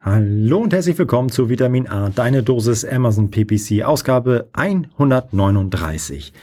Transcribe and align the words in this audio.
Hallo 0.00 0.58
und 0.58 0.74
herzlich 0.74 0.98
willkommen 0.98 1.30
zu 1.30 1.48
Vitamin 1.48 1.88
A, 1.88 2.10
deine 2.10 2.42
Dosis 2.42 2.84
Amazon 2.84 3.30
PPC, 3.30 3.84
Ausgabe 3.84 4.48
139. 4.52 6.34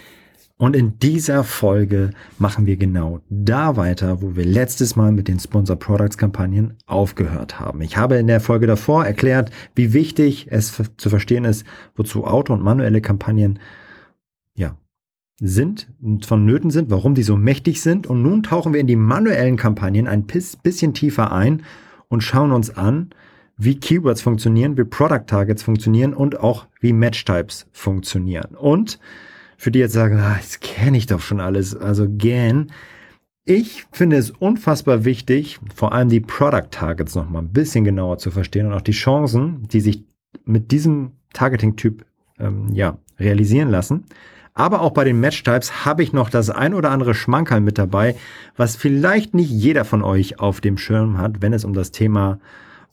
Und 0.62 0.76
in 0.76 1.00
dieser 1.00 1.44
Folge 1.44 2.12
machen 2.38 2.68
wir 2.68 2.78
genau 2.78 3.22
da 3.30 3.78
weiter, 3.78 4.22
wo 4.22 4.36
wir 4.36 4.46
letztes 4.46 4.96
Mal 4.96 5.12
mit 5.12 5.28
den 5.28 5.40
Sponsor 5.40 5.76
Products 5.76 6.20
Kampagnen 6.20 6.76
aufgehört 6.86 7.60
haben. 7.60 7.82
Ich 7.82 7.98
habe 7.98 8.18
in 8.18 8.28
der 8.28 8.42
Folge 8.42 8.68
davor 8.68 9.04
erklärt, 9.04 9.50
wie 9.74 9.92
wichtig 9.94 10.48
es 10.52 10.80
zu 10.98 11.10
verstehen 11.10 11.46
ist, 11.46 11.66
wozu 11.96 12.26
Auto- 12.26 12.54
und 12.54 12.62
manuelle 12.62 13.02
Kampagnen 13.02 13.58
ja, 14.56 14.76
sind 15.40 15.88
und 16.00 16.28
vonnöten 16.28 16.70
sind, 16.70 16.92
warum 16.92 17.16
die 17.16 17.24
so 17.24 17.38
mächtig 17.38 17.82
sind. 17.82 18.06
Und 18.06 18.22
nun 18.22 18.44
tauchen 18.44 18.74
wir 18.74 18.82
in 18.82 18.88
die 18.88 18.96
manuellen 18.96 19.58
Kampagnen 19.58 20.08
ein 20.08 20.26
bisschen 20.26 20.94
tiefer 20.94 21.32
ein 21.32 21.64
und 22.12 22.22
schauen 22.22 22.52
uns 22.52 22.70
an, 22.70 23.10
wie 23.58 23.80
Keywords 23.80 24.22
funktionieren, 24.22 24.78
wie 24.78 24.84
Product 24.84 25.24
Targets 25.28 25.64
funktionieren 25.64 26.14
und 26.14 26.40
auch 26.40 26.68
wie 26.82 26.92
Match 26.94 27.24
Types 27.24 27.68
funktionieren. 27.72 28.56
Und 28.56 29.00
für 29.58 29.72
die 29.72 29.80
jetzt 29.80 29.94
sagen, 29.94 30.18
ah, 30.20 30.36
das 30.36 30.60
kenne 30.60 30.98
ich 30.98 31.06
doch 31.06 31.22
schon 31.22 31.40
alles, 31.40 31.76
also 31.76 32.08
gern. 32.10 32.72
Ich 33.46 33.86
finde 33.94 34.18
es 34.18 34.30
unfassbar 34.30 35.06
wichtig, 35.06 35.60
vor 35.74 35.94
allem 35.94 36.10
die 36.10 36.20
Product 36.20 36.70
Targets 36.70 37.16
noch 37.16 37.30
mal 37.30 37.40
ein 37.40 37.54
bisschen 37.54 37.86
genauer 37.86 38.18
zu 38.18 38.30
verstehen 38.30 38.68
und 38.68 38.74
auch 38.74 38.82
die 38.82 38.92
Chancen, 38.92 39.68
die 39.70 39.80
sich 39.80 40.04
mit 40.44 40.72
diesem 40.72 41.12
Targeting-Typ 41.34 42.06
ähm, 42.40 42.74
ja, 42.74 42.98
realisieren 43.20 43.70
lassen. 43.70 44.04
Aber 44.54 44.82
auch 44.82 44.92
bei 44.92 45.04
den 45.04 45.20
Match-Types 45.20 45.86
habe 45.86 46.04
ich 46.04 46.14
noch 46.14 46.30
das 46.30 46.50
ein 46.50 46.74
oder 46.74 46.92
andere 46.92 47.14
Schmankerl 47.14 47.62
mit 47.62 47.78
dabei, 47.78 48.16
was 48.58 48.76
vielleicht 48.76 49.34
nicht 49.34 49.50
jeder 49.50 49.86
von 49.86 50.04
euch 50.04 50.40
auf 50.40 50.62
dem 50.62 50.78
Schirm 50.78 51.18
hat, 51.18 51.42
wenn 51.42 51.54
es 51.54 51.64
um 51.64 51.74
das 51.74 51.92
Thema 51.92 52.40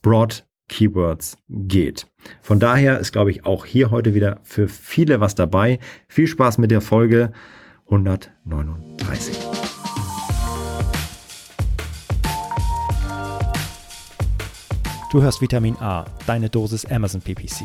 Broad 0.02 0.44
Keywords 0.68 1.38
geht. 1.48 2.06
Von 2.42 2.60
daher 2.60 2.98
ist, 2.98 3.12
glaube 3.12 3.30
ich, 3.30 3.44
auch 3.44 3.64
hier 3.64 3.90
heute 3.90 4.14
wieder 4.14 4.38
für 4.42 4.68
viele 4.68 5.20
was 5.20 5.34
dabei. 5.34 5.78
Viel 6.06 6.26
Spaß 6.26 6.58
mit 6.58 6.70
der 6.70 6.80
Folge 6.80 7.32
139. 7.86 9.36
Du 15.10 15.22
hörst 15.22 15.40
Vitamin 15.40 15.74
A, 15.80 16.04
deine 16.26 16.50
Dosis 16.50 16.84
Amazon 16.84 17.22
PPC. 17.22 17.64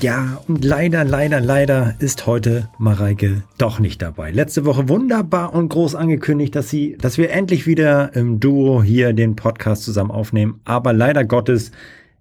Ja, 0.00 0.42
und 0.48 0.64
leider, 0.64 1.04
leider, 1.04 1.40
leider 1.40 1.94
ist 1.98 2.26
heute 2.26 2.68
Mareike 2.78 3.42
doch 3.58 3.78
nicht 3.78 4.02
dabei. 4.02 4.30
Letzte 4.30 4.64
Woche 4.64 4.88
wunderbar 4.88 5.54
und 5.54 5.68
groß 5.68 5.94
angekündigt, 5.94 6.54
dass 6.54 6.68
sie, 6.68 6.96
dass 6.98 7.16
wir 7.16 7.30
endlich 7.30 7.66
wieder 7.66 8.14
im 8.14 8.40
Duo 8.40 8.82
hier 8.82 9.12
den 9.12 9.36
Podcast 9.36 9.84
zusammen 9.84 10.10
aufnehmen. 10.10 10.60
Aber 10.64 10.92
leider 10.92 11.24
Gottes 11.24 11.70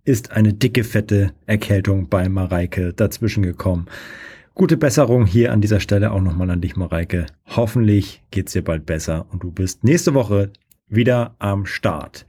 ist 0.05 0.31
eine 0.31 0.53
dicke, 0.53 0.83
fette 0.83 1.33
Erkältung 1.45 2.09
bei 2.09 2.29
Mareike 2.29 2.93
dazwischen 2.93 3.43
gekommen. 3.43 3.87
Gute 4.55 4.77
Besserung 4.77 5.25
hier 5.25 5.51
an 5.51 5.61
dieser 5.61 5.79
Stelle 5.79 6.11
auch 6.11 6.21
nochmal 6.21 6.51
an 6.51 6.61
dich, 6.61 6.75
Mareike. 6.75 7.25
Hoffentlich 7.47 8.21
geht's 8.31 8.53
dir 8.53 8.63
bald 8.63 8.85
besser 8.85 9.25
und 9.31 9.43
du 9.43 9.51
bist 9.51 9.83
nächste 9.83 10.13
Woche 10.13 10.51
wieder 10.87 11.35
am 11.39 11.65
Start. 11.65 12.25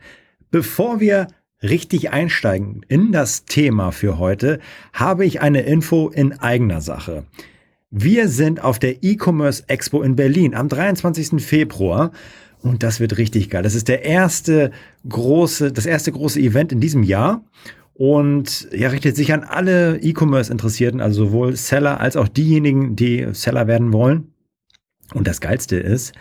Bevor 0.50 1.00
wir 1.00 1.26
richtig 1.64 2.10
einsteigen 2.12 2.84
in 2.88 3.10
das 3.10 3.44
Thema 3.44 3.91
für 3.91 4.19
heute, 4.19 4.60
habe 4.92 5.25
ich 5.25 5.41
eine 5.41 5.62
Info 5.62 6.08
in 6.08 6.38
eigener 6.38 6.80
Sache. 6.80 7.25
Wir 7.91 8.28
sind 8.28 8.62
auf 8.62 8.78
der 8.78 9.02
E-Commerce 9.02 9.64
Expo 9.69 10.02
in 10.02 10.16
Berlin 10.16 10.54
am 10.54 10.69
23. 10.69 11.42
Februar 11.42 12.12
und 12.60 12.82
das 12.82 13.00
wird 13.00 13.19
richtig 13.19 13.50
geil. 13.50 13.62
Das 13.62 13.75
ist 13.75 13.88
der 13.88 14.04
erste 14.04 14.72
große, 15.08 15.72
das 15.72 15.86
erste 15.86 16.12
große 16.12 16.41
Event 16.41 16.72
in 16.72 16.80
diesem 16.80 17.02
Jahr 17.02 17.44
und 17.94 18.69
ja, 18.72 18.88
richtet 18.88 19.16
sich 19.16 19.32
an 19.32 19.44
alle 19.44 19.98
E-Commerce 19.98 20.50
Interessierten, 20.50 21.00
also 21.00 21.26
sowohl 21.26 21.56
Seller 21.56 22.00
als 22.00 22.16
auch 22.16 22.28
diejenigen, 22.28 22.96
die 22.96 23.28
Seller 23.32 23.66
werden 23.66 23.92
wollen. 23.92 24.32
Und 25.12 25.28
das 25.28 25.41
Geilste 25.41 25.76
ist, 25.76 26.12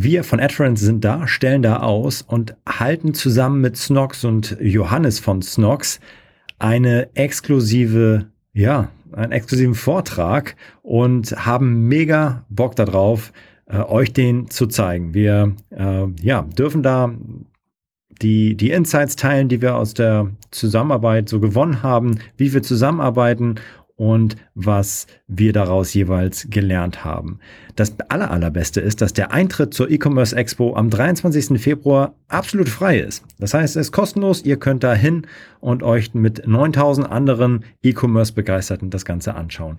wir 0.00 0.22
von 0.22 0.38
AdFriends 0.38 0.80
sind 0.80 1.04
da, 1.04 1.26
stellen 1.26 1.62
da 1.62 1.80
aus 1.80 2.22
und 2.22 2.54
halten 2.64 3.14
zusammen 3.14 3.60
mit 3.60 3.76
Snox 3.76 4.24
und 4.24 4.56
Johannes 4.60 5.18
von 5.18 5.42
Snox 5.42 5.98
eine 6.60 7.08
exklusive, 7.16 8.26
ja, 8.52 8.90
einen 9.12 9.32
exklusiven 9.32 9.74
Vortrag 9.74 10.54
und 10.82 11.44
haben 11.44 11.88
mega 11.88 12.44
Bock 12.48 12.76
darauf, 12.76 13.32
äh, 13.66 13.78
euch 13.78 14.12
den 14.12 14.48
zu 14.48 14.68
zeigen. 14.68 15.14
Wir 15.14 15.56
äh, 15.70 16.06
ja, 16.22 16.42
dürfen 16.42 16.84
da 16.84 17.12
die, 18.22 18.56
die 18.56 18.70
Insights 18.70 19.16
teilen, 19.16 19.48
die 19.48 19.60
wir 19.62 19.76
aus 19.76 19.94
der 19.94 20.30
Zusammenarbeit 20.52 21.28
so 21.28 21.40
gewonnen 21.40 21.82
haben, 21.82 22.20
wie 22.36 22.52
wir 22.52 22.62
zusammenarbeiten 22.62 23.56
und 23.98 24.36
was 24.54 25.08
wir 25.26 25.52
daraus 25.52 25.92
jeweils 25.92 26.46
gelernt 26.48 27.04
haben. 27.04 27.40
Das 27.74 27.94
aller, 28.08 28.30
allerbeste 28.30 28.80
ist, 28.80 29.02
dass 29.02 29.12
der 29.12 29.32
Eintritt 29.32 29.74
zur 29.74 29.90
E-Commerce 29.90 30.34
Expo 30.34 30.76
am 30.76 30.88
23. 30.88 31.60
Februar 31.60 32.14
absolut 32.28 32.68
frei 32.68 33.00
ist. 33.00 33.24
Das 33.40 33.54
heißt, 33.54 33.76
es 33.76 33.88
ist 33.88 33.92
kostenlos. 33.92 34.44
Ihr 34.44 34.56
könnt 34.56 34.84
da 34.84 34.94
hin 34.94 35.26
und 35.58 35.82
euch 35.82 36.14
mit 36.14 36.46
9000 36.46 37.10
anderen 37.10 37.64
E-Commerce 37.82 38.32
Begeisterten 38.32 38.90
das 38.90 39.04
Ganze 39.04 39.34
anschauen. 39.34 39.76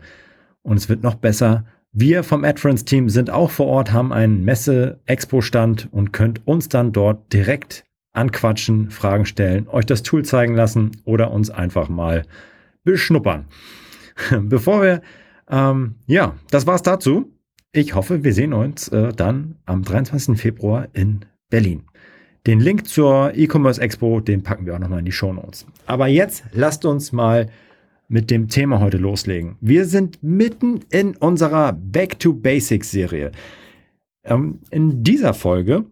Und 0.63 0.75
es 0.75 0.90
wird 0.90 1.01
noch 1.01 1.16
besser. 1.16 1.63
Wir 1.94 2.24
vom 2.24 2.44
AdFriends 2.44 2.84
Team 2.84 3.07
sind 3.07 3.30
auch 3.30 3.50
vor 3.50 3.68
Ort, 3.68 3.94
haben 3.94 4.12
einen 4.12 4.44
Messe-Expo-Stand 4.44 5.88
und 5.91 6.12
könnt 6.12 6.46
uns 6.46 6.68
dann 6.68 6.91
dort 6.91 7.31
direkt 7.31 7.86
anquatschen, 8.12 8.91
Fragen 8.91 9.25
stellen, 9.25 9.69
euch 9.69 9.86
das 9.86 10.03
Tool 10.03 10.25
zeigen 10.25 10.56
lassen 10.56 10.91
oder 11.06 11.31
uns 11.31 11.50
einfach 11.50 11.88
mal 11.88 12.24
beschnuppern. 12.84 13.46
Bevor 14.41 14.81
wir, 14.81 15.02
ähm, 15.50 15.96
ja, 16.07 16.35
das 16.52 16.68
war's 16.68 16.81
dazu. 16.81 17.31
Ich 17.72 17.94
hoffe, 17.94 18.24
wir 18.24 18.34
sehen 18.34 18.53
uns 18.53 18.88
äh, 18.88 19.13
dann 19.13 19.56
am 19.66 19.84
23. 19.84 20.40
Februar 20.40 20.88
in 20.94 21.25
Berlin. 21.50 21.84
Den 22.47 22.59
Link 22.59 22.88
zur 22.88 23.34
E-Commerce 23.35 23.81
Expo, 23.81 24.22
den 24.22 24.44
packen 24.44 24.66
wir 24.66 24.74
auch 24.74 24.80
nochmal 24.80 25.00
in 25.00 25.06
die 25.06 25.12
Show 25.12 25.34
Notes. 25.34 25.66
Aber 25.85 26.07
jetzt 26.07 26.44
lasst 26.52 26.85
uns 26.85 27.12
mal 27.12 27.50
mit 28.07 28.31
dem 28.31 28.47
Thema 28.47 28.80
heute 28.80 28.97
loslegen. 28.97 29.57
Wir 29.62 29.85
sind 29.85 30.24
mitten 30.24 30.80
in 30.90 31.16
unserer 31.18 31.74
Back 31.74 32.19
to 32.19 32.34
Basics 32.34 32.90
Serie. 32.90 33.31
Ähm, 34.24 34.59
in 34.72 35.03
dieser 35.03 35.34
Folge 35.34 35.86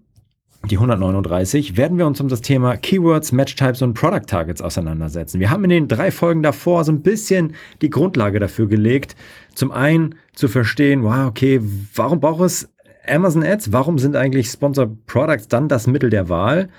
die 0.67 0.77
139, 0.77 1.77
werden 1.77 1.97
wir 1.97 2.05
uns 2.05 2.21
um 2.21 2.27
das 2.27 2.41
Thema 2.41 2.77
Keywords, 2.77 3.31
Match 3.31 3.55
Types 3.55 3.81
und 3.81 3.93
Product 3.93 4.25
Targets 4.27 4.61
auseinandersetzen. 4.61 5.39
Wir 5.39 5.49
haben 5.49 5.63
in 5.63 5.69
den 5.69 5.87
drei 5.87 6.11
Folgen 6.11 6.43
davor 6.43 6.83
so 6.83 6.91
ein 6.91 7.01
bisschen 7.01 7.53
die 7.81 7.89
Grundlage 7.89 8.39
dafür 8.39 8.67
gelegt. 8.67 9.15
Zum 9.55 9.71
einen 9.71 10.15
zu 10.33 10.47
verstehen, 10.47 11.03
wow, 11.03 11.27
okay, 11.27 11.61
warum 11.95 12.19
braucht 12.19 12.41
es 12.41 12.69
Amazon 13.07 13.43
Ads? 13.43 13.71
Warum 13.71 13.97
sind 13.97 14.15
eigentlich 14.15 14.49
Sponsored 14.49 15.05
Products 15.05 15.47
dann 15.47 15.67
das 15.67 15.87
Mittel 15.87 16.09
der 16.09 16.29
Wahl? 16.29 16.69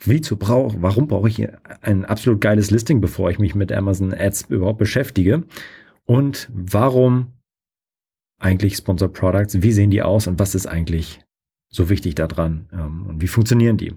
Wie 0.00 0.20
zu 0.20 0.36
brauch, 0.36 0.74
warum 0.78 1.08
brauche 1.08 1.28
ich 1.28 1.46
ein 1.82 2.04
absolut 2.04 2.40
geiles 2.40 2.70
Listing, 2.70 3.00
bevor 3.00 3.30
ich 3.30 3.38
mich 3.38 3.54
mit 3.54 3.72
Amazon 3.72 4.14
Ads 4.14 4.46
überhaupt 4.48 4.78
beschäftige? 4.78 5.44
Und 6.04 6.48
warum 6.52 7.32
eigentlich 8.38 8.76
Sponsored 8.76 9.14
Products? 9.14 9.62
Wie 9.62 9.72
sehen 9.72 9.90
die 9.90 10.02
aus 10.02 10.26
und 10.26 10.38
was 10.38 10.54
ist 10.54 10.66
eigentlich 10.66 11.20
so 11.76 11.88
wichtig 11.88 12.14
daran 12.16 12.66
ähm, 12.72 13.06
und 13.06 13.22
wie 13.22 13.28
funktionieren 13.28 13.76
die. 13.76 13.94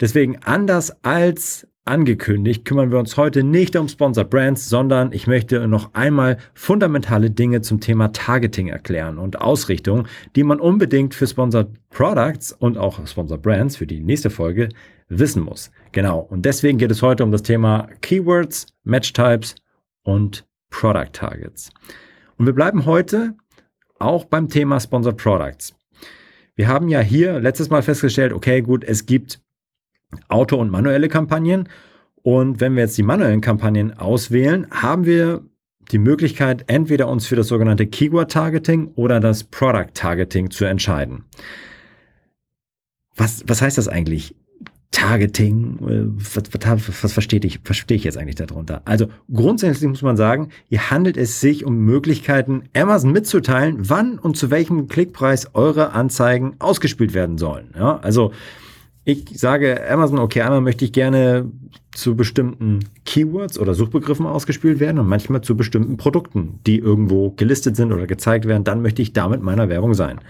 Deswegen 0.00 0.38
anders 0.44 1.04
als 1.04 1.66
angekündigt, 1.84 2.64
kümmern 2.64 2.90
wir 2.90 2.98
uns 2.98 3.16
heute 3.16 3.42
nicht 3.42 3.76
um 3.76 3.88
Sponsor 3.88 4.24
Brands, 4.24 4.68
sondern 4.68 5.12
ich 5.12 5.26
möchte 5.26 5.68
noch 5.68 5.92
einmal 5.92 6.38
fundamentale 6.54 7.30
Dinge 7.30 7.60
zum 7.60 7.80
Thema 7.80 8.08
Targeting 8.08 8.68
erklären 8.68 9.18
und 9.18 9.40
Ausrichtung, 9.40 10.06
die 10.34 10.44
man 10.44 10.60
unbedingt 10.60 11.14
für 11.14 11.26
Sponsored 11.26 11.68
Products 11.90 12.52
und 12.52 12.78
auch 12.78 13.06
Sponsor 13.06 13.38
Brands 13.38 13.76
für 13.76 13.86
die 13.86 14.00
nächste 14.00 14.30
Folge 14.30 14.70
wissen 15.08 15.42
muss. 15.42 15.70
Genau. 15.92 16.20
Und 16.20 16.46
deswegen 16.46 16.78
geht 16.78 16.90
es 16.90 17.02
heute 17.02 17.22
um 17.22 17.32
das 17.32 17.42
Thema 17.42 17.88
Keywords, 18.00 18.66
Match 18.84 19.12
Types 19.12 19.54
und 20.02 20.46
Product 20.70 21.12
Targets. 21.12 21.70
Und 22.38 22.46
wir 22.46 22.54
bleiben 22.54 22.86
heute 22.86 23.34
auch 23.98 24.24
beim 24.24 24.48
Thema 24.48 24.80
Sponsored 24.80 25.18
Products. 25.18 25.74
Wir 26.56 26.68
haben 26.68 26.88
ja 26.88 27.00
hier 27.00 27.40
letztes 27.40 27.70
Mal 27.70 27.82
festgestellt, 27.82 28.32
okay, 28.32 28.62
gut, 28.62 28.84
es 28.84 29.06
gibt 29.06 29.40
Auto- 30.28 30.58
und 30.58 30.70
manuelle 30.70 31.08
Kampagnen 31.08 31.68
Und 32.24 32.60
wenn 32.60 32.74
wir 32.74 32.84
jetzt 32.84 32.96
die 32.96 33.02
manuellen 33.02 33.42
Kampagnen 33.42 33.98
auswählen, 33.98 34.66
haben 34.70 35.04
wir 35.04 35.42
die 35.92 35.98
Möglichkeit, 35.98 36.64
entweder 36.68 37.08
uns 37.08 37.26
für 37.26 37.36
das 37.36 37.48
sogenannte 37.48 37.86
Keyword 37.86 38.32
Targeting 38.32 38.88
oder 38.94 39.20
das 39.20 39.44
Product 39.44 39.92
Targeting 39.92 40.50
zu 40.50 40.64
entscheiden. 40.64 41.24
Was, 43.14 43.44
was 43.46 43.60
heißt 43.60 43.76
das 43.76 43.88
eigentlich? 43.88 44.34
Targeting, 44.94 45.78
äh, 45.80 46.04
was, 46.06 46.44
was, 46.52 47.02
was 47.02 47.12
verstehe 47.12 47.40
ich, 47.42 47.58
verstehe 47.64 47.96
ich 47.96 48.04
jetzt 48.04 48.16
eigentlich 48.16 48.36
darunter? 48.36 48.80
Also 48.84 49.08
grundsätzlich 49.32 49.88
muss 49.88 50.02
man 50.02 50.16
sagen, 50.16 50.50
hier 50.68 50.88
handelt 50.92 51.16
es 51.16 51.40
sich 51.40 51.64
um 51.64 51.78
Möglichkeiten, 51.78 52.62
Amazon 52.76 53.10
mitzuteilen, 53.10 53.90
wann 53.90 54.20
und 54.20 54.36
zu 54.36 54.52
welchem 54.52 54.86
Klickpreis 54.86 55.50
eure 55.54 55.94
Anzeigen 55.94 56.54
ausgespielt 56.60 57.12
werden 57.12 57.38
sollen. 57.38 57.74
Ja, 57.76 57.98
also 57.98 58.30
ich 59.04 59.24
sage 59.34 59.80
Amazon, 59.90 60.20
okay, 60.20 60.42
einmal 60.42 60.60
möchte 60.60 60.84
ich 60.84 60.92
gerne 60.92 61.50
zu 61.92 62.14
bestimmten 62.14 62.84
Keywords 63.04 63.58
oder 63.58 63.74
Suchbegriffen 63.74 64.26
ausgespielt 64.26 64.78
werden 64.78 65.00
und 65.00 65.08
manchmal 65.08 65.40
zu 65.40 65.56
bestimmten 65.56 65.96
Produkten, 65.96 66.60
die 66.68 66.78
irgendwo 66.78 67.30
gelistet 67.30 67.74
sind 67.74 67.92
oder 67.92 68.06
gezeigt 68.06 68.46
werden, 68.46 68.62
dann 68.62 68.80
möchte 68.80 69.02
ich 69.02 69.12
damit 69.12 69.42
meiner 69.42 69.68
Werbung 69.68 69.94
sein. 69.94 70.20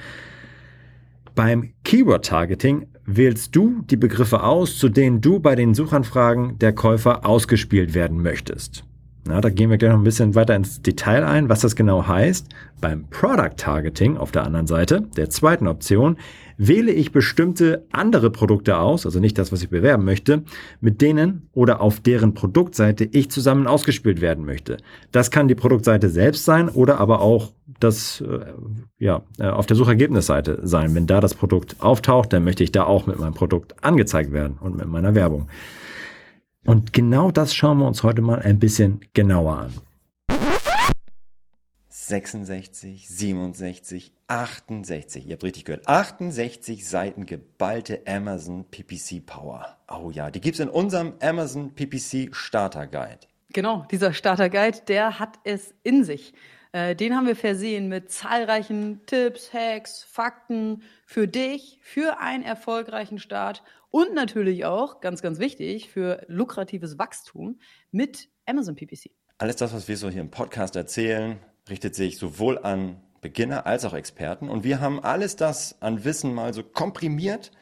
Beim 1.34 1.74
Keyword 1.84 2.24
Targeting 2.24 2.86
wählst 3.06 3.54
du 3.54 3.82
die 3.90 3.96
Begriffe 3.96 4.42
aus, 4.42 4.78
zu 4.78 4.88
denen 4.88 5.20
du 5.20 5.40
bei 5.40 5.54
den 5.54 5.74
Suchanfragen 5.74 6.58
der 6.58 6.72
Käufer 6.72 7.26
ausgespielt 7.26 7.94
werden 7.94 8.22
möchtest. 8.22 8.84
Na, 9.26 9.40
da 9.40 9.48
gehen 9.48 9.70
wir 9.70 9.78
gleich 9.78 9.90
noch 9.90 9.98
ein 9.98 10.04
bisschen 10.04 10.34
weiter 10.34 10.54
ins 10.54 10.82
Detail 10.82 11.24
ein, 11.24 11.48
was 11.48 11.60
das 11.60 11.76
genau 11.76 12.06
heißt. 12.06 12.46
Beim 12.82 13.08
Product 13.08 13.56
Targeting 13.56 14.18
auf 14.18 14.32
der 14.32 14.44
anderen 14.44 14.66
Seite, 14.66 15.02
der 15.16 15.30
zweiten 15.30 15.66
Option, 15.66 16.18
wähle 16.58 16.92
ich 16.92 17.10
bestimmte 17.10 17.86
andere 17.90 18.30
Produkte 18.30 18.76
aus, 18.76 19.06
also 19.06 19.20
nicht 19.20 19.38
das, 19.38 19.50
was 19.50 19.62
ich 19.62 19.70
bewerben 19.70 20.04
möchte, 20.04 20.42
mit 20.80 21.00
denen 21.00 21.48
oder 21.52 21.80
auf 21.80 22.00
deren 22.00 22.34
Produktseite 22.34 23.04
ich 23.04 23.30
zusammen 23.30 23.66
ausgespielt 23.66 24.20
werden 24.20 24.44
möchte. 24.44 24.76
Das 25.10 25.30
kann 25.30 25.48
die 25.48 25.54
Produktseite 25.54 26.10
selbst 26.10 26.44
sein 26.44 26.68
oder 26.68 27.00
aber 27.00 27.22
auch 27.22 27.52
das 27.80 28.20
äh, 28.20 28.40
ja, 28.98 29.22
äh, 29.38 29.48
auf 29.48 29.64
der 29.66 29.76
Suchergebnisseite 29.76 30.60
sein. 30.64 30.94
Wenn 30.94 31.06
da 31.06 31.20
das 31.20 31.34
Produkt 31.34 31.76
auftaucht, 31.80 32.32
dann 32.32 32.44
möchte 32.44 32.62
ich 32.62 32.72
da 32.72 32.84
auch 32.84 33.06
mit 33.06 33.18
meinem 33.18 33.34
Produkt 33.34 33.82
angezeigt 33.82 34.32
werden 34.32 34.58
und 34.60 34.76
mit 34.76 34.86
meiner 34.86 35.14
Werbung. 35.14 35.48
Und 36.64 36.92
genau 36.92 37.30
das 37.30 37.54
schauen 37.54 37.78
wir 37.78 37.86
uns 37.86 38.02
heute 38.02 38.22
mal 38.22 38.40
ein 38.40 38.58
bisschen 38.58 39.00
genauer 39.12 39.58
an. 39.58 39.74
66, 41.88 43.08
67, 43.08 44.12
68. 44.26 45.26
Ihr 45.26 45.32
habt 45.34 45.44
richtig 45.44 45.64
gehört. 45.64 45.88
68 45.88 46.86
Seiten 46.86 47.26
geballte 47.26 48.02
Amazon 48.06 48.64
PPC 48.64 49.24
Power. 49.24 49.78
Oh 49.88 50.10
ja, 50.10 50.30
die 50.30 50.40
gibt's 50.40 50.60
in 50.60 50.68
unserem 50.68 51.14
Amazon 51.20 51.74
PPC 51.74 52.34
Starter 52.34 52.86
Guide. 52.86 53.20
Genau, 53.52 53.86
dieser 53.90 54.12
Starter 54.12 54.50
Guide, 54.50 54.80
der 54.88 55.18
hat 55.18 55.38
es 55.44 55.74
in 55.82 56.04
sich. 56.04 56.34
Äh, 56.72 56.96
den 56.96 57.14
haben 57.14 57.26
wir 57.26 57.36
versehen 57.36 57.88
mit 57.88 58.10
zahlreichen 58.10 59.00
Tipps, 59.06 59.52
Hacks, 59.54 60.02
Fakten 60.02 60.82
für 61.06 61.28
dich, 61.28 61.78
für 61.82 62.18
einen 62.18 62.42
erfolgreichen 62.42 63.18
Start 63.18 63.62
und 63.94 64.12
natürlich 64.12 64.64
auch, 64.64 65.00
ganz, 65.00 65.22
ganz 65.22 65.38
wichtig, 65.38 65.88
für 65.88 66.24
lukratives 66.26 66.98
Wachstum 66.98 67.60
mit 67.92 68.28
Amazon 68.44 68.74
PPC. 68.74 69.12
Alles 69.38 69.54
das, 69.54 69.72
was 69.72 69.86
wir 69.86 69.96
so 69.96 70.10
hier 70.10 70.20
im 70.20 70.32
Podcast 70.32 70.74
erzählen, 70.74 71.38
richtet 71.68 71.94
sich 71.94 72.18
sowohl 72.18 72.58
an 72.58 73.00
Beginner 73.20 73.66
als 73.66 73.84
auch 73.84 73.94
Experten. 73.94 74.48
Und 74.48 74.64
wir 74.64 74.80
haben 74.80 74.98
alles 74.98 75.36
das 75.36 75.80
an 75.80 76.04
Wissen 76.04 76.34
mal 76.34 76.52
so 76.52 76.64
komprimiert 76.64 77.52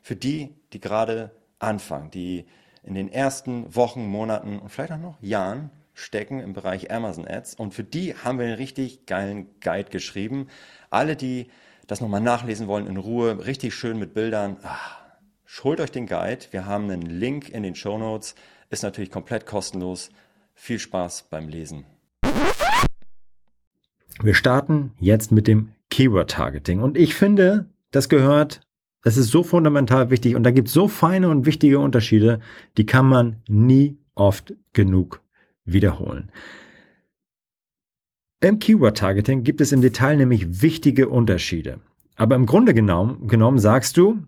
für 0.00 0.16
die, 0.16 0.54
die 0.72 0.80
gerade 0.80 1.32
anfangen, 1.58 2.10
die 2.10 2.46
in 2.82 2.94
den 2.94 3.12
ersten 3.12 3.76
Wochen, 3.76 4.06
Monaten 4.06 4.60
und 4.60 4.70
vielleicht 4.70 4.92
auch 4.92 4.98
noch 4.98 5.20
Jahren 5.20 5.70
stecken 5.92 6.40
im 6.40 6.54
Bereich 6.54 6.90
Amazon 6.90 7.28
Ads. 7.28 7.56
Und 7.56 7.74
für 7.74 7.84
die 7.84 8.14
haben 8.14 8.38
wir 8.38 8.46
einen 8.46 8.54
richtig 8.54 9.04
geilen 9.04 9.48
Guide 9.60 9.90
geschrieben. 9.90 10.48
Alle, 10.88 11.14
die 11.14 11.48
das 11.86 12.00
nochmal 12.00 12.22
nachlesen 12.22 12.68
wollen 12.68 12.86
in 12.86 12.96
Ruhe, 12.96 13.44
richtig 13.44 13.74
schön 13.74 13.98
mit 13.98 14.14
Bildern, 14.14 14.56
ach, 14.62 15.03
holt 15.62 15.80
euch 15.80 15.92
den 15.92 16.06
Guide. 16.06 16.46
Wir 16.50 16.66
haben 16.66 16.90
einen 16.90 17.02
Link 17.02 17.48
in 17.48 17.62
den 17.62 17.76
Show 17.76 17.96
Notes. 17.96 18.34
Ist 18.70 18.82
natürlich 18.82 19.12
komplett 19.12 19.46
kostenlos. 19.46 20.10
Viel 20.52 20.80
Spaß 20.80 21.28
beim 21.30 21.48
Lesen. 21.48 21.84
Wir 24.20 24.34
starten 24.34 24.92
jetzt 24.98 25.30
mit 25.30 25.46
dem 25.46 25.70
Keyword 25.90 26.30
Targeting. 26.30 26.80
Und 26.80 26.98
ich 26.98 27.14
finde, 27.14 27.66
das 27.92 28.08
gehört, 28.08 28.62
das 29.02 29.16
ist 29.16 29.28
so 29.30 29.44
fundamental 29.44 30.10
wichtig 30.10 30.34
und 30.34 30.42
da 30.42 30.50
gibt 30.50 30.68
es 30.68 30.74
so 30.74 30.88
feine 30.88 31.28
und 31.28 31.46
wichtige 31.46 31.78
Unterschiede, 31.78 32.40
die 32.76 32.86
kann 32.86 33.06
man 33.06 33.36
nie 33.48 33.96
oft 34.16 34.54
genug 34.72 35.22
wiederholen. 35.64 36.32
Im 38.40 38.58
Keyword 38.58 38.98
Targeting 38.98 39.44
gibt 39.44 39.60
es 39.60 39.70
im 39.70 39.82
Detail 39.82 40.16
nämlich 40.16 40.62
wichtige 40.62 41.08
Unterschiede. 41.08 41.80
Aber 42.16 42.34
im 42.34 42.46
Grunde 42.46 42.74
genommen, 42.74 43.28
genommen 43.28 43.58
sagst 43.58 43.96
du 43.96 44.22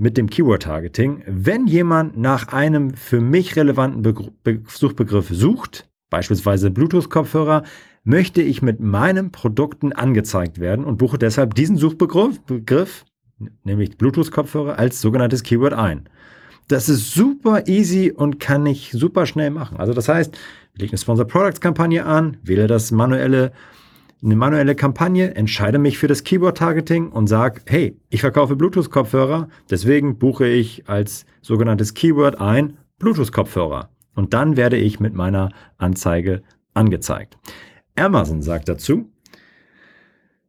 mit 0.00 0.16
dem 0.16 0.30
Keyword 0.30 0.62
Targeting, 0.62 1.22
wenn 1.26 1.66
jemand 1.66 2.16
nach 2.16 2.48
einem 2.48 2.94
für 2.94 3.20
mich 3.20 3.54
relevanten 3.54 4.02
Be 4.42 4.62
Suchbegriff 4.66 5.28
sucht, 5.28 5.90
beispielsweise 6.08 6.70
Bluetooth-Kopfhörer, 6.70 7.64
möchte 8.02 8.40
ich 8.40 8.62
mit 8.62 8.80
meinen 8.80 9.30
Produkten 9.30 9.92
angezeigt 9.92 10.58
werden 10.58 10.86
und 10.86 10.96
buche 10.96 11.18
deshalb 11.18 11.54
diesen 11.54 11.76
Suchbegriff, 11.76 12.40
Begriff, 12.40 13.04
nämlich 13.62 13.98
Bluetooth-Kopfhörer, 13.98 14.78
als 14.78 15.02
sogenanntes 15.02 15.42
Keyword 15.42 15.74
ein. 15.74 16.08
Das 16.66 16.88
ist 16.88 17.12
super 17.12 17.66
easy 17.68 18.10
und 18.10 18.40
kann 18.40 18.64
ich 18.64 18.92
super 18.92 19.26
schnell 19.26 19.50
machen. 19.50 19.76
Also 19.76 19.92
das 19.92 20.08
heißt, 20.08 20.34
ich 20.72 20.80
lege 20.80 20.92
eine 20.92 20.98
Sponsor 20.98 21.26
Products 21.26 21.60
Kampagne 21.60 22.06
an, 22.06 22.38
wähle 22.42 22.68
das 22.68 22.90
manuelle, 22.90 23.52
eine 24.22 24.36
manuelle 24.36 24.74
Kampagne, 24.74 25.34
entscheide 25.34 25.78
mich 25.78 25.98
für 25.98 26.06
das 26.06 26.24
Keyword 26.24 26.58
Targeting 26.58 27.08
und 27.08 27.26
sage, 27.26 27.62
hey, 27.66 27.98
ich 28.10 28.20
verkaufe 28.20 28.56
Bluetooth 28.56 28.90
Kopfhörer, 28.90 29.48
deswegen 29.70 30.18
buche 30.18 30.46
ich 30.46 30.88
als 30.88 31.24
sogenanntes 31.40 31.94
Keyword 31.94 32.40
ein 32.40 32.76
Bluetooth 32.98 33.32
Kopfhörer. 33.32 33.90
Und 34.14 34.34
dann 34.34 34.56
werde 34.56 34.76
ich 34.76 35.00
mit 35.00 35.14
meiner 35.14 35.50
Anzeige 35.78 36.42
angezeigt. 36.74 37.38
Amazon 37.96 38.42
sagt 38.42 38.68
dazu, 38.68 39.10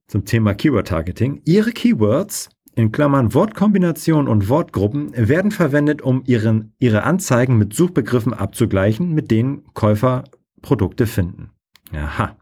zum 0.08 0.26
Thema 0.26 0.54
Keyword 0.54 0.90
Targeting, 0.90 1.42
Ihre 1.46 1.72
Keywords 1.72 2.50
in 2.76 2.92
Klammern 2.92 3.34
Wortkombinationen 3.34 4.28
und 4.28 4.50
Wortgruppen 4.50 5.12
werden 5.16 5.52
verwendet, 5.52 6.02
um 6.02 6.24
ihren, 6.26 6.74
ihre 6.80 7.04
Anzeigen 7.04 7.58
mit 7.58 7.74
Suchbegriffen 7.74 8.34
abzugleichen, 8.34 9.14
mit 9.14 9.32
denen 9.32 9.64
Käufer 9.74 10.26
Produkte 10.62 11.06
finden. 11.08 11.52
Aha. 11.94 12.38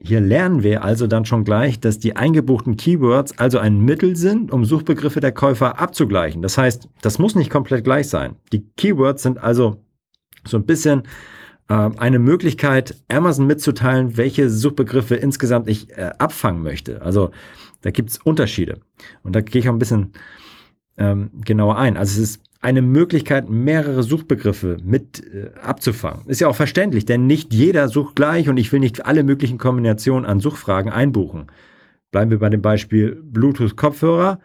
Hier 0.00 0.20
lernen 0.20 0.62
wir 0.62 0.84
also 0.84 1.08
dann 1.08 1.24
schon 1.24 1.44
gleich, 1.44 1.80
dass 1.80 1.98
die 1.98 2.14
eingebuchten 2.14 2.76
Keywords 2.76 3.36
also 3.38 3.58
ein 3.58 3.80
Mittel 3.80 4.14
sind, 4.14 4.52
um 4.52 4.64
Suchbegriffe 4.64 5.18
der 5.18 5.32
Käufer 5.32 5.80
abzugleichen. 5.80 6.40
Das 6.40 6.56
heißt, 6.56 6.88
das 7.02 7.18
muss 7.18 7.34
nicht 7.34 7.50
komplett 7.50 7.82
gleich 7.82 8.08
sein. 8.08 8.36
Die 8.52 8.64
Keywords 8.76 9.24
sind 9.24 9.38
also 9.38 9.82
so 10.46 10.56
ein 10.56 10.66
bisschen 10.66 11.02
äh, 11.68 11.74
eine 11.74 12.20
Möglichkeit, 12.20 12.94
Amazon 13.08 13.48
mitzuteilen, 13.48 14.16
welche 14.16 14.50
Suchbegriffe 14.50 15.16
insgesamt 15.16 15.68
ich 15.68 15.90
äh, 15.90 16.12
abfangen 16.18 16.62
möchte. 16.62 17.02
Also 17.02 17.30
da 17.82 17.90
gibt's 17.90 18.18
Unterschiede. 18.18 18.80
Und 19.24 19.34
da 19.34 19.40
gehe 19.40 19.60
ich 19.60 19.68
auch 19.68 19.72
ein 19.72 19.80
bisschen 19.80 20.12
ähm, 20.96 21.30
genauer 21.44 21.76
ein. 21.76 21.96
Also 21.96 22.20
es 22.22 22.30
ist 22.30 22.42
eine 22.60 22.82
Möglichkeit, 22.82 23.48
mehrere 23.48 24.02
Suchbegriffe 24.02 24.78
mit 24.82 25.22
äh, 25.32 25.50
abzufangen. 25.62 26.26
Ist 26.26 26.40
ja 26.40 26.48
auch 26.48 26.56
verständlich, 26.56 27.04
denn 27.04 27.26
nicht 27.26 27.54
jeder 27.54 27.88
sucht 27.88 28.16
gleich 28.16 28.48
und 28.48 28.56
ich 28.56 28.72
will 28.72 28.80
nicht 28.80 29.06
alle 29.06 29.22
möglichen 29.22 29.58
Kombinationen 29.58 30.26
an 30.26 30.40
Suchfragen 30.40 30.90
einbuchen. 30.90 31.46
Bleiben 32.10 32.30
wir 32.30 32.38
bei 32.38 32.48
dem 32.48 32.62
Beispiel 32.62 33.22
Bluetooth-Kopfhörer. 33.22 34.40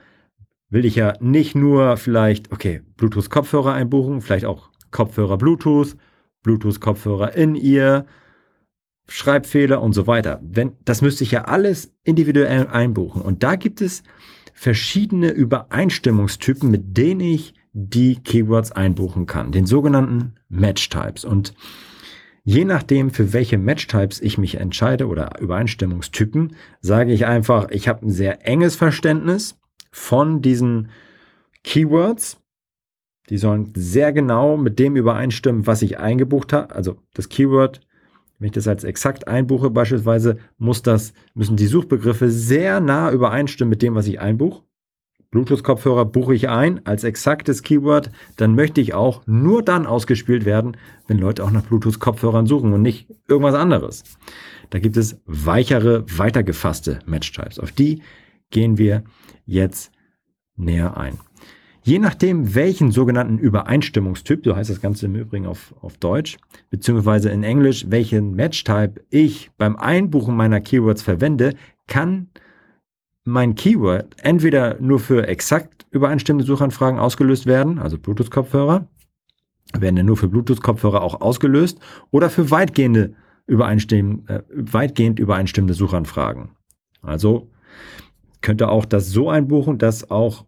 Will 0.70 0.86
ich 0.86 0.96
ja 0.96 1.14
nicht 1.22 1.56
nur 1.56 1.98
vielleicht, 1.98 2.52
okay, 2.52 2.82
Bluetooth-Kopfhörer 2.98 3.74
einbuchen, 3.74 4.22
vielleicht 4.22 4.46
auch 4.46 4.70
Kopfhörer 4.92 5.38
Bluetooth, 5.38 5.96
Bluetooth-Kopfhörer 6.44 7.36
in 7.36 7.56
ihr, 7.56 8.06
Schreibfehler 9.08 9.82
und 9.82 9.94
so 9.94 10.08
weiter. 10.08 10.40
Wenn, 10.44 10.74
das 10.86 11.02
müsste 11.02 11.24
ich 11.24 11.32
ja 11.32 11.46
alles 11.46 11.94
individuell 12.04 12.68
einbuchen. 12.68 13.22
Und 13.22 13.44
da 13.44 13.56
gibt 13.56 13.82
es 13.82 14.04
verschiedene 14.54 15.32
Übereinstimmungstypen, 15.32 16.70
mit 16.70 16.96
denen 16.98 17.22
ich 17.22 17.54
die 17.74 18.16
Keywords 18.16 18.72
einbuchen 18.72 19.26
kann, 19.26 19.52
den 19.52 19.66
sogenannten 19.66 20.36
Match-Types. 20.50 21.26
Und 21.26 21.54
je 22.44 22.66
nachdem, 22.66 23.10
für 23.10 23.34
welche 23.34 23.58
Match-Types 23.58 24.22
ich 24.22 24.38
mich 24.38 24.56
entscheide 24.56 25.08
oder 25.08 25.40
Übereinstimmungstypen, 25.40 26.56
sage 26.82 27.12
ich 27.12 27.26
einfach, 27.26 27.70
ich 27.72 27.88
habe 27.88 28.06
ein 28.06 28.12
sehr 28.12 28.48
enges 28.48 28.76
Verständnis 28.76 29.60
von 29.92 30.42
diesen 30.42 30.90
Keywords 31.64 32.44
die 33.30 33.38
sollen 33.38 33.72
sehr 33.76 34.12
genau 34.12 34.58
mit 34.58 34.80
dem 34.80 34.96
übereinstimmen, 34.96 35.66
was 35.66 35.82
ich 35.82 35.98
eingebucht 35.98 36.54
habe. 36.54 36.76
Also 36.76 36.98
das 37.14 37.30
Keyword, 37.30 37.82
wenn 38.38 38.48
ich 38.48 38.52
das 38.52 38.68
als 38.68 38.84
exakt 38.84 39.28
einbuche 39.28 39.70
beispielsweise, 39.70 40.38
muss 40.58 40.82
das, 40.82 41.14
müssen 41.34 41.56
die 41.56 41.68
Suchbegriffe 41.68 42.30
sehr 42.30 42.80
nah 42.82 43.12
übereinstimmen 43.12 43.70
mit 43.70 43.82
dem, 43.82 43.96
was 43.96 44.08
ich 44.08 44.20
einbuche. 44.20 44.64
Bluetooth-Kopfhörer 45.34 46.06
buche 46.06 46.36
ich 46.36 46.48
ein 46.48 46.86
als 46.86 47.04
exaktes 47.04 47.64
Keyword, 47.64 48.12
dann 48.38 48.54
möchte 48.54 48.82
ich 48.82 48.94
auch 48.94 49.24
nur 49.26 49.64
dann 49.64 49.88
ausgespielt 49.88 50.46
werden, 50.46 50.78
wenn 51.08 51.18
Leute 51.18 51.44
auch 51.44 51.50
nach 51.50 51.64
Bluetooth-Kopfhörern 51.64 52.46
suchen 52.46 52.72
und 52.72 52.84
nicht 52.84 53.08
irgendwas 53.28 53.56
anderes. 53.56 54.04
Da 54.70 54.78
gibt 54.78 54.96
es 54.96 55.20
weichere, 55.26 56.06
weitergefasste 56.08 57.00
Match-Types. 57.08 57.60
Auf 57.60 57.72
die 57.72 58.04
gehen 58.52 58.78
wir 58.78 59.04
jetzt 59.48 59.92
näher 60.56 60.98
ein. 60.98 61.18
Je 61.82 61.98
nachdem, 61.98 62.54
welchen 62.54 62.92
sogenannten 62.92 63.40
Übereinstimmungstyp, 63.40 64.46
so 64.46 64.56
heißt 64.56 64.70
das 64.70 64.82
Ganze 64.82 65.08
im 65.08 65.16
Übrigen 65.16 65.48
auf, 65.48 65.74
auf 65.82 65.98
Deutsch, 65.98 66.38
beziehungsweise 66.70 67.30
in 67.30 67.44
Englisch, 67.44 67.88
welchen 67.90 68.36
Match-Type 68.36 69.02
ich 69.10 69.50
beim 69.58 69.78
Einbuchen 69.78 70.36
meiner 70.36 70.62
Keywords 70.62 71.02
verwende, 71.02 71.56
kann 71.88 72.30
mein 73.24 73.56
Keyword 73.56 74.16
entweder 74.22 74.80
nur 74.80 75.00
für 75.00 75.28
exakt 75.28 75.86
übereinstimmende 75.92 76.46
Suchanfragen 76.46 77.00
ausgelöst 77.00 77.46
werden, 77.46 77.80
also 77.80 77.98
Bluetooth-Kopfhörer, 77.98 78.88
werden 79.78 79.98
ja 79.98 80.04
nur 80.04 80.18
für 80.18 80.28
Bluetooth-Kopfhörer 80.28 81.02
auch 81.02 81.22
ausgelöst, 81.22 81.80
oder 82.12 82.30
für 82.30 82.52
weitgehende 82.52 83.16
übereinstimm 83.48 84.24
äh, 84.28 84.42
weitgehend 84.50 85.20
übereinstimmende 85.20 85.74
Suchanfragen. 85.74 86.52
Also 87.02 87.50
könnte 88.42 88.70
auch 88.70 88.86
das 88.86 89.10
so 89.10 89.30
einbuchen, 89.30 89.78
dass 89.78 90.10
auch 90.10 90.46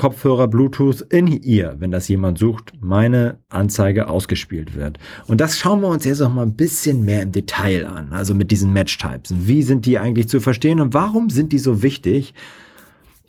Kopfhörer 0.00 0.48
Bluetooth 0.48 1.02
in 1.10 1.26
ihr, 1.26 1.76
wenn 1.78 1.90
das 1.90 2.08
jemand 2.08 2.38
sucht, 2.38 2.72
meine 2.80 3.36
Anzeige 3.50 4.08
ausgespielt 4.08 4.74
wird. 4.74 4.98
Und 5.26 5.42
das 5.42 5.58
schauen 5.58 5.82
wir 5.82 5.88
uns 5.88 6.06
jetzt 6.06 6.20
noch 6.20 6.32
mal 6.32 6.46
ein 6.46 6.56
bisschen 6.56 7.04
mehr 7.04 7.20
im 7.20 7.32
Detail 7.32 7.86
an, 7.86 8.10
also 8.14 8.34
mit 8.34 8.50
diesen 8.50 8.72
Match-Types. 8.72 9.34
Wie 9.46 9.62
sind 9.62 9.84
die 9.84 9.98
eigentlich 9.98 10.30
zu 10.30 10.40
verstehen 10.40 10.80
und 10.80 10.94
warum 10.94 11.28
sind 11.28 11.52
die 11.52 11.58
so 11.58 11.82
wichtig? 11.82 12.32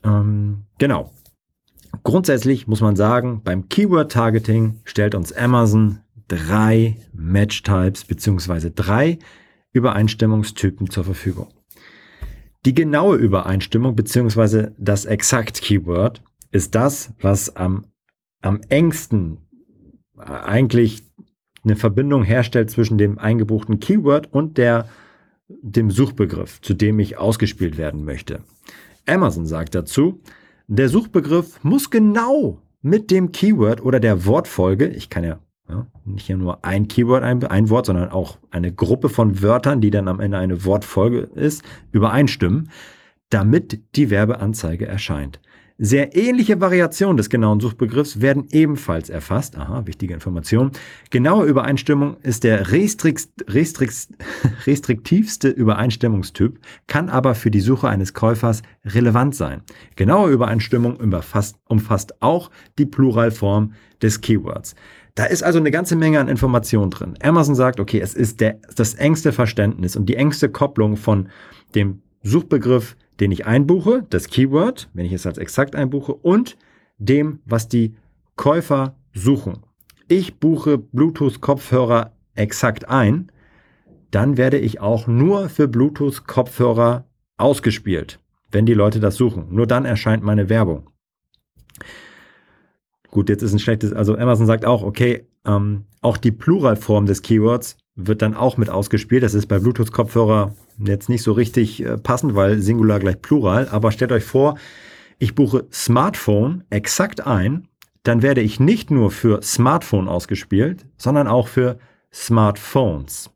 Ähm, 0.05 0.59
genau. 0.77 1.11
Grundsätzlich 2.05 2.67
muss 2.67 2.79
man 2.79 2.95
sagen, 2.95 3.41
beim 3.43 3.67
Keyword-Targeting 3.67 4.79
stellt 4.85 5.13
uns 5.13 5.33
Amazon 5.33 5.99
drei 6.29 6.95
Match-Types 7.11 8.05
beziehungsweise 8.05 8.71
drei 8.71 9.19
Übereinstimmungstypen 9.73 10.89
zur 10.89 11.03
Verfügung. 11.03 11.49
Die 12.65 12.73
genaue 12.73 13.17
Übereinstimmung 13.17 13.97
beziehungsweise 13.97 14.73
das 14.77 15.03
Exakt-Keyword 15.03 16.21
ist 16.51 16.75
das, 16.75 17.13
was 17.22 17.55
am, 17.55 17.86
am 18.41 18.62
engsten 18.70 19.38
eigentlich 20.17 21.03
eine 21.63 21.75
Verbindung 21.75 22.24
herstellt 22.24 22.70
zwischen 22.70 22.98
dem 22.98 23.17
eingebuchten 23.20 23.79
Keyword 23.79 24.34
und 24.34 24.58
der, 24.58 24.88
dem 25.48 25.91
Suchbegriff, 25.91 26.62
zu 26.62 26.74
dem 26.74 27.00
ich 27.00 27.17
ausgespielt 27.17 27.77
werden 27.77 28.03
möchte. 28.03 28.41
Amazon 29.05 29.46
sagt 29.46 29.75
dazu, 29.75 30.22
der 30.67 30.89
Suchbegriff 30.89 31.63
muss 31.63 31.89
genau 31.89 32.62
mit 32.81 33.12
dem 33.12 33.31
Keyword 33.31 33.84
oder 33.84 34.00
der 34.00 34.25
Wortfolge, 34.25 34.88
ich 34.88 35.10
kann 35.10 35.24
ja, 35.24 35.39
ja 35.70 35.88
nicht 36.05 36.29
nur 36.29 36.63
ein 36.65 36.88
Keyword, 36.88 37.24
ein, 37.24 37.43
ein 37.43 37.70
Wort, 37.70 37.86
sondern 37.88 38.10
auch 38.10 38.38
eine 38.50 38.74
Gruppe 38.74 39.10
von 39.10 39.41
Wörtern, 39.41 39.81
die 39.81 39.91
dann 39.91 40.08
am 40.08 40.20
Ende 40.20 40.38
eine 40.38 40.65
Wortfolge 40.65 41.29
ist, 41.36 41.63
übereinstimmen, 41.91 42.70
damit 43.29 43.96
die 43.96 44.10
Werbeanzeige 44.10 44.88
erscheint. 44.88 45.39
Sehr 45.83 46.15
ähnliche 46.15 46.61
Variationen 46.61 47.17
des 47.17 47.31
genauen 47.31 47.59
Suchbegriffs 47.59 48.21
werden 48.21 48.45
ebenfalls 48.51 49.09
erfasst. 49.09 49.57
Aha, 49.57 49.88
wichtige 49.88 50.13
Information. 50.13 50.69
Genaue 51.09 51.47
Übereinstimmung 51.47 52.17
ist 52.21 52.43
der 52.43 52.71
restrikt, 52.71 53.29
restrikt, 53.47 54.09
restriktivste 54.67 55.50
Übereinstimmungstyp, 55.50 56.59
kann 56.85 57.09
aber 57.09 57.33
für 57.33 57.50
die 57.50 57.61
Suche 57.61 57.89
eines 57.89 58.13
Käufers 58.13 58.61
relevant 58.85 59.33
sein. 59.33 59.63
Genaue 59.95 60.29
Übereinstimmung 60.29 60.97
umfasst, 60.97 61.55
umfasst 61.67 62.21
auch 62.21 62.51
die 62.77 62.85
Pluralform 62.85 63.73
des 64.03 64.21
Keywords. 64.21 64.75
Da 65.15 65.25
ist 65.25 65.41
also 65.41 65.57
eine 65.57 65.71
ganze 65.71 65.95
Menge 65.95 66.19
an 66.19 66.27
Informationen 66.27 66.91
drin. 66.91 67.15
Amazon 67.23 67.55
sagt, 67.55 67.79
okay, 67.79 68.01
es 68.01 68.13
ist 68.13 68.39
der, 68.39 68.59
das 68.75 68.93
engste 68.93 69.31
Verständnis 69.31 69.95
und 69.95 70.05
die 70.05 70.15
engste 70.15 70.47
Kopplung 70.47 70.95
von 70.95 71.29
dem 71.73 72.03
Suchbegriff 72.21 72.95
den 73.21 73.31
ich 73.31 73.45
einbuche, 73.45 74.03
das 74.09 74.27
Keyword, 74.27 74.89
wenn 74.93 75.05
ich 75.05 75.13
es 75.13 75.25
als 75.25 75.37
exakt 75.37 75.75
einbuche, 75.75 76.13
und 76.13 76.57
dem, 76.97 77.39
was 77.45 77.67
die 77.67 77.95
Käufer 78.35 78.95
suchen. 79.13 79.59
Ich 80.07 80.39
buche 80.39 80.79
Bluetooth-Kopfhörer 80.79 82.11
exakt 82.35 82.89
ein, 82.89 83.31
dann 84.09 84.37
werde 84.37 84.57
ich 84.57 84.81
auch 84.81 85.07
nur 85.07 85.49
für 85.49 85.67
Bluetooth-Kopfhörer 85.67 87.05
ausgespielt, 87.37 88.19
wenn 88.49 88.65
die 88.65 88.73
Leute 88.73 88.99
das 88.99 89.15
suchen. 89.15 89.47
Nur 89.51 89.67
dann 89.67 89.85
erscheint 89.85 90.23
meine 90.23 90.49
Werbung. 90.49 90.89
Gut, 93.09 93.29
jetzt 93.29 93.43
ist 93.43 93.53
ein 93.53 93.59
schlechtes, 93.59 93.93
also 93.93 94.17
Amazon 94.17 94.47
sagt 94.47 94.65
auch, 94.65 94.83
okay, 94.83 95.27
ähm, 95.45 95.85
auch 96.01 96.17
die 96.17 96.31
Pluralform 96.31 97.05
des 97.05 97.21
Keywords 97.21 97.77
wird 97.95 98.21
dann 98.21 98.36
auch 98.36 98.57
mit 98.57 98.69
ausgespielt. 98.69 99.24
Das 99.24 99.33
ist 99.33 99.48
bei 99.48 99.60
Bluetooth-Kopfhörer 99.60 100.55
jetzt 100.79 101.10
nicht 101.10 101.24
so 101.24 101.31
richtig 101.33 101.83
äh, 101.83 101.98
passend, 101.98 102.36
weil 102.36 102.60
Singular 102.60 103.00
gleich 103.00 103.21
Plural. 103.21 103.67
Aber 103.69 103.91
stellt 103.91 104.12
euch 104.12 104.24
vor, 104.24 104.57
ich 105.19 105.36
buche 105.36 105.67
Smartphone 105.71 106.63
exakt 106.69 107.25
ein, 107.25 107.67
dann 108.03 108.21
werde 108.21 108.41
ich 108.41 108.60
nicht 108.60 108.89
nur 108.89 109.12
für 109.12 109.41
Smartphone 109.43 110.07
ausgespielt, 110.07 110.86
sondern 110.98 111.27
auch 111.27 111.48
für 111.48 111.77
Smartphones. 112.12 113.29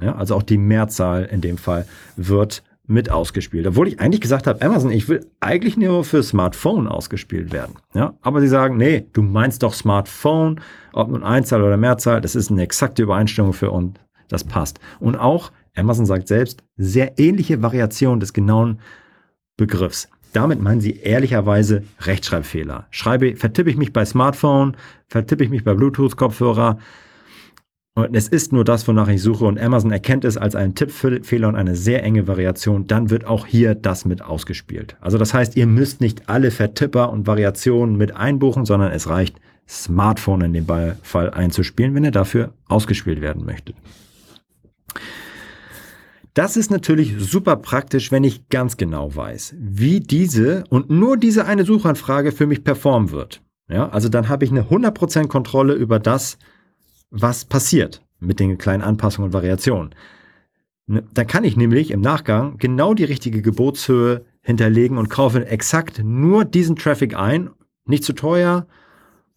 Ja, 0.00 0.14
also 0.14 0.34
auch 0.34 0.42
die 0.42 0.58
Mehrzahl 0.58 1.24
in 1.24 1.40
dem 1.40 1.58
Fall 1.58 1.86
wird 2.16 2.62
mit 2.88 3.10
ausgespielt. 3.10 3.66
Obwohl 3.66 3.86
ich 3.86 4.00
eigentlich 4.00 4.22
gesagt 4.22 4.46
habe, 4.46 4.62
Amazon, 4.62 4.90
ich 4.90 5.08
will 5.08 5.26
eigentlich 5.40 5.76
nur 5.76 6.04
für 6.04 6.22
Smartphone 6.22 6.88
ausgespielt 6.88 7.52
werden. 7.52 7.76
Ja, 7.94 8.14
aber 8.22 8.40
sie 8.40 8.48
sagen, 8.48 8.78
nee, 8.78 9.06
du 9.12 9.22
meinst 9.22 9.62
doch 9.62 9.74
Smartphone, 9.74 10.60
ob 10.94 11.10
nun 11.10 11.22
Einzahl 11.22 11.62
oder 11.62 11.76
Mehrzahl, 11.76 12.20
das 12.20 12.34
ist 12.34 12.50
eine 12.50 12.62
exakte 12.62 13.02
Übereinstimmung 13.02 13.52
für 13.52 13.70
uns, 13.70 13.98
das 14.28 14.42
passt. 14.42 14.80
Und 14.98 15.16
auch, 15.16 15.52
Amazon 15.76 16.06
sagt 16.06 16.28
selbst, 16.28 16.64
sehr 16.76 17.18
ähnliche 17.18 17.62
Variation 17.62 18.20
des 18.20 18.32
genauen 18.32 18.80
Begriffs. 19.58 20.08
Damit 20.32 20.60
meinen 20.60 20.80
sie 20.80 20.96
ehrlicherweise 20.96 21.84
Rechtschreibfehler. 22.00 22.86
Schreibe, 22.90 23.36
vertippe 23.36 23.70
ich 23.70 23.76
mich 23.76 23.92
bei 23.92 24.04
Smartphone, 24.04 24.76
vertippe 25.08 25.44
ich 25.44 25.50
mich 25.50 25.64
bei 25.64 25.74
Bluetooth-Kopfhörer, 25.74 26.78
und 27.98 28.14
es 28.14 28.28
ist 28.28 28.52
nur 28.52 28.64
das, 28.64 28.86
wonach 28.86 29.08
ich 29.08 29.20
suche 29.20 29.44
und 29.44 29.58
Amazon 29.58 29.90
erkennt 29.90 30.24
es 30.24 30.36
als 30.36 30.54
einen 30.54 30.74
Tippfehler 30.74 31.48
und 31.48 31.56
eine 31.56 31.74
sehr 31.74 32.02
enge 32.04 32.28
Variation, 32.28 32.86
dann 32.86 33.10
wird 33.10 33.26
auch 33.26 33.46
hier 33.46 33.74
das 33.74 34.04
mit 34.04 34.22
ausgespielt. 34.22 34.96
Also 35.00 35.18
das 35.18 35.34
heißt, 35.34 35.56
ihr 35.56 35.66
müsst 35.66 36.00
nicht 36.00 36.28
alle 36.28 36.50
Vertipper 36.50 37.10
und 37.10 37.26
Variationen 37.26 37.96
mit 37.96 38.14
einbuchen, 38.14 38.64
sondern 38.64 38.92
es 38.92 39.08
reicht, 39.08 39.40
Smartphone 39.68 40.42
in 40.42 40.52
dem 40.52 40.66
Fall 41.02 41.30
einzuspielen, 41.30 41.94
wenn 41.94 42.04
ihr 42.04 42.10
dafür 42.10 42.54
ausgespielt 42.68 43.20
werden 43.20 43.44
möchtet. 43.44 43.76
Das 46.34 46.56
ist 46.56 46.70
natürlich 46.70 47.16
super 47.18 47.56
praktisch, 47.56 48.12
wenn 48.12 48.22
ich 48.22 48.48
ganz 48.48 48.76
genau 48.76 49.14
weiß, 49.14 49.56
wie 49.58 50.00
diese 50.00 50.64
und 50.70 50.88
nur 50.88 51.16
diese 51.16 51.46
eine 51.46 51.64
Suchanfrage 51.64 52.32
für 52.32 52.46
mich 52.46 52.62
performen 52.62 53.10
wird. 53.10 53.42
Ja, 53.68 53.88
also 53.90 54.08
dann 54.08 54.28
habe 54.28 54.44
ich 54.44 54.50
eine 54.50 54.62
100% 54.62 55.26
Kontrolle 55.26 55.74
über 55.74 55.98
das, 55.98 56.38
was 57.10 57.44
passiert 57.44 58.02
mit 58.20 58.40
den 58.40 58.58
kleinen 58.58 58.82
Anpassungen 58.82 59.28
und 59.28 59.32
Variationen. 59.32 59.94
Ne, 60.86 61.04
da 61.12 61.24
kann 61.24 61.44
ich 61.44 61.56
nämlich 61.56 61.90
im 61.90 62.00
Nachgang 62.00 62.56
genau 62.58 62.94
die 62.94 63.04
richtige 63.04 63.42
Gebotshöhe 63.42 64.24
hinterlegen 64.40 64.96
und 64.96 65.10
kaufe 65.10 65.46
exakt 65.46 66.02
nur 66.02 66.44
diesen 66.44 66.76
Traffic 66.76 67.14
ein. 67.14 67.50
Nicht 67.84 68.04
zu 68.04 68.14
teuer, 68.14 68.66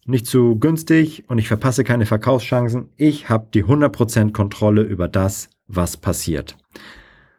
nicht 0.06 0.26
zu 0.26 0.58
günstig 0.58 1.24
und 1.28 1.38
ich 1.38 1.48
verpasse 1.48 1.84
keine 1.84 2.06
Verkaufschancen. 2.06 2.88
Ich 2.96 3.28
habe 3.28 3.48
die 3.52 3.64
100% 3.64 4.32
Kontrolle 4.32 4.82
über 4.82 5.08
das, 5.08 5.50
was 5.66 5.96
passiert. 5.96 6.56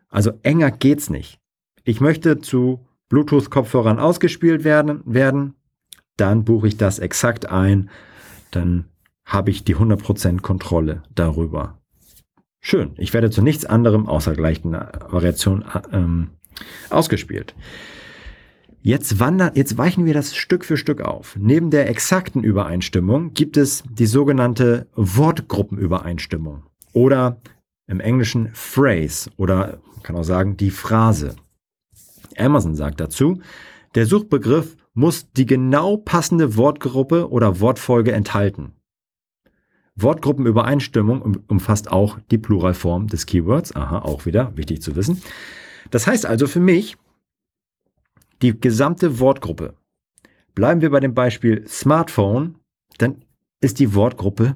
Also 0.09 0.31
enger 0.43 0.71
geht's 0.71 1.09
nicht. 1.09 1.39
Ich 1.83 1.99
möchte 1.99 2.39
zu 2.39 2.85
Bluetooth-Kopfhörern 3.09 3.99
ausgespielt 3.99 4.63
werden, 4.63 5.01
werden, 5.05 5.55
dann 6.17 6.45
buche 6.45 6.67
ich 6.67 6.77
das 6.77 6.99
exakt 6.99 7.47
ein. 7.47 7.89
Dann 8.51 8.85
habe 9.25 9.51
ich 9.51 9.63
die 9.63 9.75
100% 9.75 10.41
Kontrolle 10.41 11.03
darüber. 11.15 11.79
Schön. 12.61 12.91
Ich 12.97 13.13
werde 13.13 13.29
zu 13.29 13.41
nichts 13.41 13.65
anderem 13.65 14.07
außer 14.07 14.33
gleichen 14.33 14.71
Variation 14.71 15.65
ähm, 15.91 16.29
ausgespielt. 16.89 17.55
Jetzt 18.81 19.19
wandern, 19.19 19.51
jetzt 19.55 19.77
weichen 19.77 20.05
wir 20.05 20.13
das 20.13 20.35
Stück 20.35 20.65
für 20.65 20.77
Stück 20.77 21.01
auf. 21.01 21.37
Neben 21.39 21.71
der 21.71 21.89
exakten 21.89 22.43
Übereinstimmung 22.43 23.33
gibt 23.33 23.57
es 23.57 23.83
die 23.89 24.05
sogenannte 24.05 24.87
Wortgruppenübereinstimmung 24.95 26.63
oder 26.91 27.37
im 27.87 27.99
Englischen 27.99 28.49
Phrase 28.53 29.29
oder 29.37 29.79
kann 30.03 30.15
auch 30.17 30.23
sagen 30.23 30.57
die 30.57 30.71
Phrase. 30.71 31.35
Amazon 32.37 32.75
sagt 32.75 32.99
dazu, 32.99 33.39
der 33.95 34.05
Suchbegriff 34.05 34.75
muss 34.93 35.31
die 35.31 35.45
genau 35.45 35.97
passende 35.97 36.57
Wortgruppe 36.57 37.29
oder 37.29 37.59
Wortfolge 37.59 38.11
enthalten. 38.11 38.73
Wortgruppenübereinstimmung 39.95 41.37
umfasst 41.47 41.91
auch 41.91 42.19
die 42.31 42.37
Pluralform 42.37 43.07
des 43.07 43.25
Keywords. 43.25 43.75
Aha, 43.75 43.99
auch 43.99 44.25
wieder 44.25 44.55
wichtig 44.55 44.81
zu 44.81 44.95
wissen. 44.95 45.21
Das 45.91 46.07
heißt 46.07 46.25
also 46.25 46.47
für 46.47 46.59
mich, 46.59 46.97
die 48.41 48.59
gesamte 48.59 49.19
Wortgruppe 49.19 49.75
bleiben 50.55 50.81
wir 50.81 50.89
bei 50.89 50.99
dem 50.99 51.13
Beispiel 51.13 51.67
Smartphone, 51.67 52.55
dann 52.97 53.23
ist 53.61 53.79
die 53.79 53.93
Wortgruppe 53.93 54.55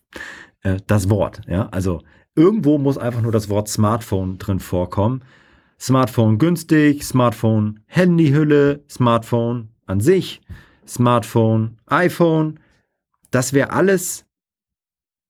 äh, 0.62 0.78
das 0.86 1.10
Wort. 1.10 1.42
Ja? 1.46 1.68
Also 1.68 2.02
irgendwo 2.34 2.78
muss 2.78 2.98
einfach 2.98 3.22
nur 3.22 3.32
das 3.32 3.48
Wort 3.48 3.68
Smartphone 3.68 4.38
drin 4.38 4.60
vorkommen. 4.60 5.22
Smartphone 5.80 6.38
günstig, 6.38 7.04
Smartphone 7.04 7.80
Handyhülle, 7.86 8.84
Smartphone 8.88 9.68
an 9.86 10.00
sich, 10.00 10.40
Smartphone, 10.86 11.78
iPhone. 11.86 12.58
Das 13.30 13.52
wäre 13.52 13.70
alles, 13.70 14.24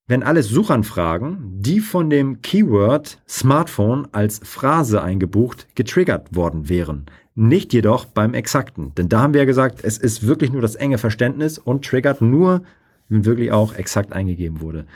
wenn 0.09 0.23
alles 0.23 0.49
Suchanfragen, 0.49 1.38
die 1.61 1.81
von 1.81 2.09
dem 2.09 2.41
Keyword 2.41 3.21
Smartphone 3.29 4.09
als 4.12 4.41
Phrase 4.43 5.03
eingebucht 5.03 5.69
getriggert 5.75 6.35
worden 6.35 6.69
wären. 6.71 7.07
Nicht 7.35 7.73
jedoch 7.75 8.07
beim 8.07 8.35
Exakten. 8.35 8.95
Denn 8.97 9.11
da 9.11 9.21
haben 9.21 9.35
wir 9.35 9.43
ja 9.43 9.47
gesagt, 9.47 9.85
es 9.85 9.99
ist 9.99 10.27
wirklich 10.27 10.50
nur 10.50 10.62
das 10.62 10.75
enge 10.75 10.99
Verständnis 10.99 11.59
und 11.59 11.85
triggert 11.85 12.23
nur, 12.23 12.62
wenn 13.09 13.27
wirklich 13.27 13.53
auch 13.53 13.75
exakt 13.75 14.12
eingegeben 14.15 14.61
wurde. 14.62 14.87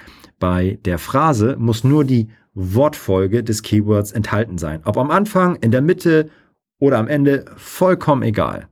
Bei 0.41 0.79
der 0.87 0.99
Phrase 0.99 1.57
muss 1.59 1.85
nur 1.85 2.05
die 2.05 2.31
Wortfolge 2.55 3.45
des 3.45 3.63
Keywords 3.63 4.13
enthalten 4.13 4.59
sein. 4.59 4.81
Ob 4.85 4.97
am 4.97 5.11
Anfang, 5.11 5.57
in 5.57 5.71
der 5.71 5.83
Mitte 5.83 6.31
oder 6.79 6.99
am 6.99 7.07
Ende, 7.07 7.45
vollkommen 7.57 8.23
egal. 8.23 8.69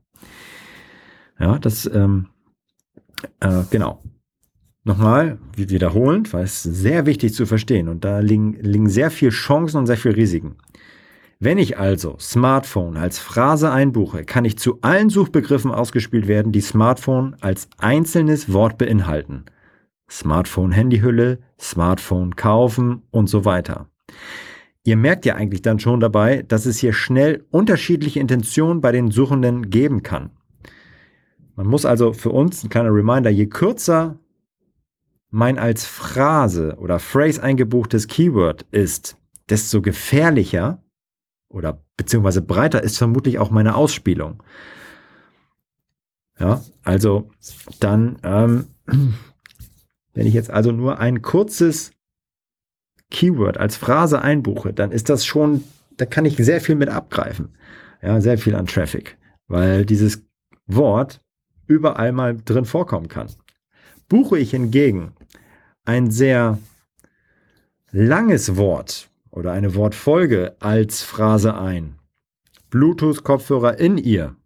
Ja, 1.39 1.59
das, 1.59 1.89
ähm, 1.93 2.27
äh, 3.41 3.63
genau. 3.71 4.03
Nochmal, 4.83 5.39
wiederholend, 5.57 6.33
weil 6.33 6.45
es 6.45 6.63
sehr 6.63 7.05
wichtig 7.05 7.35
zu 7.35 7.45
verstehen 7.45 7.89
und 7.89 8.05
da 8.05 8.21
liegen, 8.21 8.55
liegen 8.55 8.89
sehr 8.89 9.11
viele 9.11 9.31
Chancen 9.31 9.77
und 9.77 9.87
sehr 9.87 9.99
viele 9.99 10.17
Risiken. 10.17 10.57
Wenn 11.39 11.59
ich 11.59 11.79
also 11.79 12.17
Smartphone 12.19 12.97
als 12.97 13.19
Phrase 13.19 13.71
einbuche, 13.71 14.25
kann 14.25 14.45
ich 14.45 14.59
zu 14.59 14.79
allen 14.81 15.11
Suchbegriffen 15.11 15.71
ausgespielt 15.71 16.29
werden, 16.29 16.53
die 16.53 16.61
Smartphone 16.61 17.37
als 17.41 17.69
einzelnes 17.79 18.53
Wort 18.53 18.79
beinhalten. 18.79 19.45
Smartphone-Handyhülle, 20.11 21.39
Smartphone 21.59 22.37
kaufen 22.37 23.03
und 23.11 23.29
so 23.29 23.45
weiter. 23.45 23.87
Ihr 24.85 24.97
merkt 24.97 25.27
ja 25.27 25.35
eigentlich 25.35 25.63
dann 25.63 25.79
schon 25.79 26.01
dabei, 26.01 26.43
dass 26.43 26.65
es 26.67 26.79
hier 26.79 26.93
schnell 26.95 27.45
unterschiedliche 27.51 28.19
Intentionen 28.19 28.81
bei 28.81 28.93
den 28.93 29.11
Suchenden 29.11 29.69
geben 29.69 30.03
kann. 30.03 30.31
Man 31.55 31.67
muss 31.67 31.85
also 31.85 32.13
für 32.15 32.31
uns 32.31 32.65
ein 32.65 32.71
kleiner 32.71 32.93
Reminder, 32.93 33.31
je 33.31 33.47
kürzer 33.47 34.19
mein 35.31 35.59
als 35.59 35.87
Phrase 35.87 36.77
oder 36.79 36.99
Phrase 36.99 37.43
eingebuchtes 37.43 38.09
Keyword 38.09 38.63
ist, 38.71 39.17
desto 39.49 39.81
gefährlicher 39.81 40.83
oder 41.49 41.83
beziehungsweise 41.97 42.43
breiter 42.43 42.83
ist 42.83 42.99
vermutlich 42.99 43.39
auch 43.39 43.51
meine 43.51 43.75
Ausspielung. 43.75 44.43
Ja, 46.39 46.63
also 46.83 47.31
dann, 47.81 48.19
ähm, 48.23 48.67
wenn 50.15 50.27
ich 50.27 50.35
jetzt 50.35 50.51
also 50.51 50.73
nur 50.73 50.99
ein 50.99 51.23
kurzes 51.23 51.93
Keyword 53.11 53.59
als 53.59 53.77
Phrase 53.77 54.23
einbuche, 54.23 54.73
dann 54.73 54.93
ist 54.93 55.09
das 55.09 55.27
schon, 55.27 55.65
da 55.97 56.07
kann 56.07 56.25
ich 56.25 56.37
sehr 56.37 56.61
viel 56.61 56.77
mit 56.77 56.89
abgreifen. 56.89 57.51
Ja, 58.03 58.21
sehr 58.21 58.39
viel 58.39 58.55
an 58.55 58.67
Traffic, 58.67 59.19
weil 59.47 59.85
dieses 59.85 60.25
Wort 60.67 61.21
überall 61.67 62.13
mal 62.13 62.37
drin 62.37 62.65
vorkommen 62.65 63.09
kann. 63.09 63.29
Buche 64.09 64.39
ich 64.39 64.53
hingegen 64.53 65.13
ein 65.85 66.11
sehr 66.11 66.59
langes 67.93 68.57
Wort, 68.57 69.11
oder 69.31 69.53
eine 69.53 69.75
Wortfolge 69.75 70.57
als 70.61 71.03
Phrase 71.03 71.57
ein. 71.57 71.97
Bluetooth-Kopfhörer 72.71 73.79
in 73.79 73.99
ihr. 73.99 74.37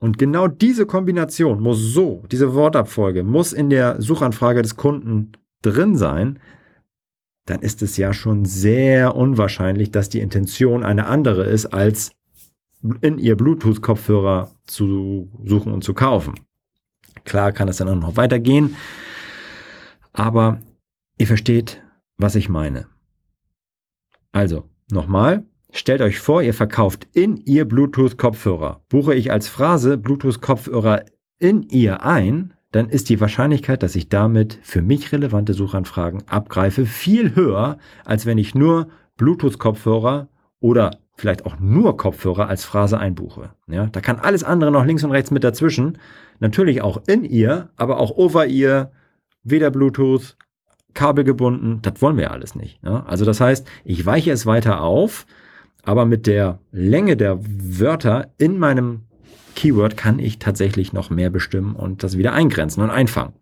Und 0.00 0.18
genau 0.18 0.46
diese 0.46 0.86
Kombination 0.86 1.60
muss 1.60 1.78
so, 1.78 2.24
diese 2.30 2.54
Wortabfolge 2.54 3.24
muss 3.24 3.52
in 3.52 3.68
der 3.70 4.00
Suchanfrage 4.00 4.62
des 4.62 4.76
Kunden 4.76 5.32
drin 5.62 5.96
sein, 5.96 6.38
dann 7.46 7.60
ist 7.60 7.82
es 7.82 7.96
ja 7.96 8.12
schon 8.12 8.44
sehr 8.44 9.16
unwahrscheinlich, 9.16 9.90
dass 9.90 10.08
die 10.08 10.20
Intention 10.20 10.84
eine 10.84 11.06
andere 11.06 11.44
ist, 11.44 11.66
als 11.66 12.12
in 13.00 13.18
ihr 13.18 13.36
Bluetooth-Kopfhörer 13.36 14.52
zu 14.66 15.28
suchen 15.44 15.72
und 15.72 15.82
zu 15.82 15.94
kaufen. 15.94 16.34
Klar 17.24 17.50
kann 17.50 17.68
es 17.68 17.78
dann 17.78 17.88
auch 17.88 17.96
noch 17.96 18.16
weitergehen, 18.16 18.76
aber 20.12 20.60
ihr 21.18 21.26
versteht, 21.26 21.82
was 22.16 22.34
ich 22.34 22.48
meine. 22.48 22.86
Also, 24.32 24.68
nochmal. 24.90 25.44
Stellt 25.70 26.00
euch 26.00 26.18
vor, 26.18 26.42
ihr 26.42 26.54
verkauft 26.54 27.06
in 27.12 27.36
ihr 27.36 27.66
Bluetooth-Kopfhörer. 27.66 28.82
Buche 28.88 29.14
ich 29.14 29.30
als 29.30 29.48
Phrase 29.48 29.98
Bluetooth-Kopfhörer 29.98 31.04
in 31.38 31.62
ihr 31.62 32.04
ein, 32.04 32.54
dann 32.72 32.88
ist 32.88 33.08
die 33.08 33.20
Wahrscheinlichkeit, 33.20 33.82
dass 33.82 33.94
ich 33.94 34.08
damit 34.08 34.58
für 34.62 34.82
mich 34.82 35.12
relevante 35.12 35.54
Suchanfragen 35.54 36.22
abgreife, 36.26 36.86
viel 36.86 37.34
höher, 37.34 37.78
als 38.04 38.26
wenn 38.26 38.38
ich 38.38 38.54
nur 38.54 38.88
Bluetooth-Kopfhörer 39.16 40.28
oder 40.60 40.98
vielleicht 41.16 41.46
auch 41.46 41.58
nur 41.58 41.96
Kopfhörer 41.96 42.48
als 42.48 42.64
Phrase 42.64 42.98
einbuche. 42.98 43.50
Ja, 43.66 43.86
da 43.86 44.00
kann 44.00 44.18
alles 44.18 44.44
andere 44.44 44.70
noch 44.70 44.84
links 44.84 45.04
und 45.04 45.10
rechts 45.10 45.30
mit 45.30 45.44
dazwischen. 45.44 45.98
Natürlich 46.40 46.82
auch 46.82 47.02
in 47.06 47.24
ihr, 47.24 47.70
aber 47.76 47.98
auch 47.98 48.10
over 48.16 48.46
ihr, 48.46 48.92
weder 49.42 49.70
Bluetooth 49.70 50.36
kabelgebunden, 50.94 51.80
das 51.82 52.00
wollen 52.00 52.16
wir 52.16 52.30
alles 52.30 52.54
nicht. 52.54 52.80
Ja? 52.82 53.04
Also 53.06 53.24
das 53.24 53.40
heißt, 53.40 53.66
ich 53.84 54.04
weiche 54.04 54.32
es 54.32 54.46
weiter 54.46 54.80
auf, 54.80 55.26
aber 55.82 56.04
mit 56.04 56.26
der 56.26 56.58
Länge 56.72 57.16
der 57.16 57.38
Wörter 57.40 58.32
in 58.38 58.58
meinem 58.58 59.02
Keyword 59.54 59.96
kann 59.96 60.18
ich 60.18 60.38
tatsächlich 60.38 60.92
noch 60.92 61.10
mehr 61.10 61.30
bestimmen 61.30 61.74
und 61.74 62.02
das 62.02 62.16
wieder 62.16 62.32
eingrenzen 62.32 62.82
und 62.82 62.90
einfangen. 62.90 63.34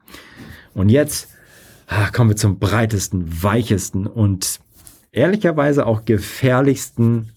Und 0.74 0.88
jetzt 0.88 1.28
ah, 1.87 2.11
kommen 2.11 2.30
wir 2.30 2.37
zum 2.37 2.59
breitesten, 2.59 3.42
weichesten 3.42 4.06
und 4.06 4.61
ehrlicherweise 5.12 5.87
auch 5.87 6.04
gefährlichsten 6.04 7.32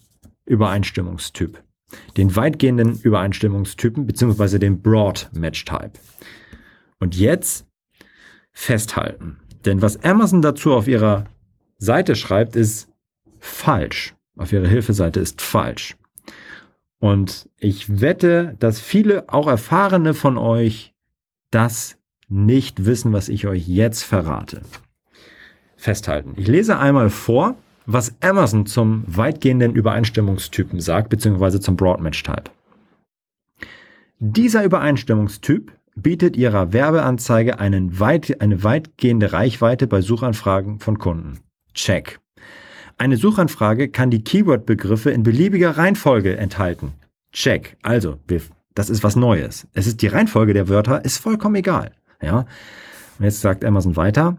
Übereinstimmungstyp. 0.45 1.62
Den 2.17 2.36
weitgehenden 2.36 3.00
Übereinstimmungstypen 3.00 4.06
beziehungsweise 4.06 4.60
den 4.60 4.82
Broad 4.82 5.30
Match 5.34 5.65
Type. 5.65 5.93
Und 7.00 7.15
jetzt 7.15 7.65
festhalten. 8.52 9.38
Denn 9.65 9.82
was 9.82 10.04
Amazon 10.04 10.41
dazu 10.41 10.74
auf 10.74 10.88
ihrer 10.88 11.26
Seite 11.78 12.15
schreibt, 12.15 12.56
ist 12.56 12.89
falsch. 13.39 14.15
Auf 14.38 14.54
ihrer 14.54 14.67
Hilfeseite 14.67 15.19
ist 15.19 15.41
falsch. 15.41 15.98
Und 17.00 17.50
ich 17.58 18.02
wette, 18.02 18.56
dass 18.60 18.80
viele, 18.80 19.30
auch 19.30 19.48
Erfahrene 19.48 20.13
von 20.13 20.38
euch, 20.38 20.93
das 21.52 21.98
nicht 22.28 22.86
wissen, 22.86 23.13
was 23.13 23.30
ich 23.30 23.48
euch 23.48 23.67
jetzt 23.67 24.04
verrate. 24.04 24.62
Festhalten. 25.76 26.34
Ich 26.36 26.48
lese 26.48 26.78
einmal 26.78 27.10
vor, 27.10 27.56
was 27.86 28.15
Amazon 28.22 28.65
zum 28.65 29.04
weitgehenden 29.08 29.74
Übereinstimmungstypen 29.74 30.80
sagt, 30.80 31.10
beziehungsweise 31.10 31.60
zum 31.60 31.76
Broadmatch 31.76 32.22
Type. 32.22 32.52
Dieser 34.19 34.63
Übereinstimmungstyp 34.63 35.72
bietet 36.02 36.38
ihrer 36.38 36.74
Werbeanzeige 36.74 37.60
einen 37.60 38.00
weit, 38.00 38.42
eine 38.42 38.64
weitgehende 38.64 39.34
Reichweite 39.34 39.88
bei 39.88 40.02
Suchanfragen 40.02 40.80
von 40.80 41.00
Kunden. 41.00 41.40
Check. 41.74 42.20
Eine 42.98 43.18
Suchanfrage 43.18 43.90
kann 43.90 44.12
die 44.12 44.24
Keyword-Begriffe 44.24 45.12
in 45.12 45.24
beliebiger 45.24 45.78
Reihenfolge 45.78 46.36
enthalten. 46.38 46.94
Check. 47.32 47.78
Also, 47.82 48.18
das 48.76 48.90
ist 48.90 49.04
was 49.04 49.16
Neues. 49.16 49.68
Es 49.74 49.88
ist 49.88 50.02
die 50.02 50.08
Reihenfolge 50.08 50.54
der 50.54 50.68
Wörter, 50.68 51.06
ist 51.06 51.18
vollkommen 51.18 51.56
egal. 51.56 51.92
Ja. 52.22 52.46
Und 53.18 53.26
jetzt 53.26 53.42
sagt 53.42 53.64
Amazon 53.64 53.96
weiter. 53.96 54.38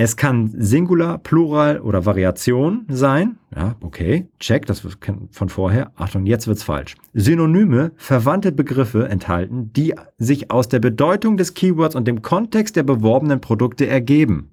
Es 0.00 0.16
kann 0.16 0.54
Singular, 0.56 1.18
Plural 1.18 1.80
oder 1.80 2.06
Variation 2.06 2.86
sein. 2.88 3.36
Ja, 3.54 3.74
okay, 3.80 4.28
check, 4.38 4.64
das 4.64 4.86
von 5.32 5.48
vorher. 5.48 5.90
Achtung, 5.96 6.24
jetzt 6.24 6.46
wird's 6.46 6.62
falsch. 6.62 6.94
Synonyme, 7.14 7.90
verwandte 7.96 8.52
Begriffe 8.52 9.08
enthalten, 9.08 9.72
die 9.72 9.96
sich 10.16 10.52
aus 10.52 10.68
der 10.68 10.78
Bedeutung 10.78 11.36
des 11.36 11.54
Keywords 11.54 11.96
und 11.96 12.06
dem 12.06 12.22
Kontext 12.22 12.76
der 12.76 12.84
beworbenen 12.84 13.40
Produkte 13.40 13.88
ergeben. 13.88 14.52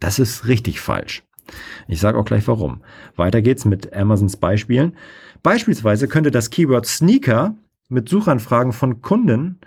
Das 0.00 0.18
ist 0.18 0.48
richtig 0.48 0.80
falsch. 0.80 1.22
Ich 1.86 2.00
sage 2.00 2.18
auch 2.18 2.24
gleich 2.24 2.48
warum. 2.48 2.82
Weiter 3.14 3.42
geht's 3.42 3.64
mit 3.64 3.94
Amazons 3.94 4.38
Beispielen. 4.38 4.96
Beispielsweise 5.44 6.08
könnte 6.08 6.32
das 6.32 6.50
Keyword 6.50 6.86
Sneaker 6.86 7.54
mit 7.88 8.08
Suchanfragen 8.08 8.72
von 8.72 9.00
Kunden 9.02 9.60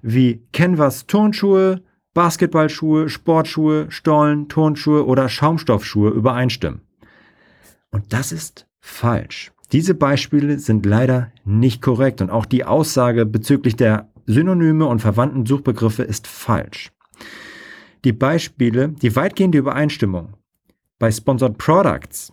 wie 0.00 0.42
Canvas 0.54 1.06
Turnschuhe, 1.06 1.82
Basketballschuhe, 2.14 3.08
Sportschuhe, 3.08 3.90
Stollen, 3.90 4.48
Turnschuhe 4.48 5.06
oder 5.06 5.28
Schaumstoffschuhe 5.28 6.10
übereinstimmen. 6.10 6.80
Und 7.90 8.12
das 8.12 8.32
ist 8.32 8.66
falsch. 8.80 9.52
Diese 9.72 9.94
Beispiele 9.94 10.58
sind 10.58 10.84
leider 10.84 11.32
nicht 11.44 11.80
korrekt 11.80 12.20
und 12.20 12.30
auch 12.30 12.44
die 12.44 12.64
Aussage 12.64 13.26
bezüglich 13.26 13.76
der 13.76 14.08
Synonyme 14.26 14.86
und 14.86 15.00
verwandten 15.00 15.46
Suchbegriffe 15.46 16.02
ist 16.02 16.26
falsch. 16.26 16.92
Die 18.04 18.12
Beispiele, 18.12 18.88
die 18.88 19.14
weitgehende 19.14 19.58
Übereinstimmung 19.58 20.34
bei 20.98 21.10
Sponsored 21.10 21.58
Products, 21.58 22.32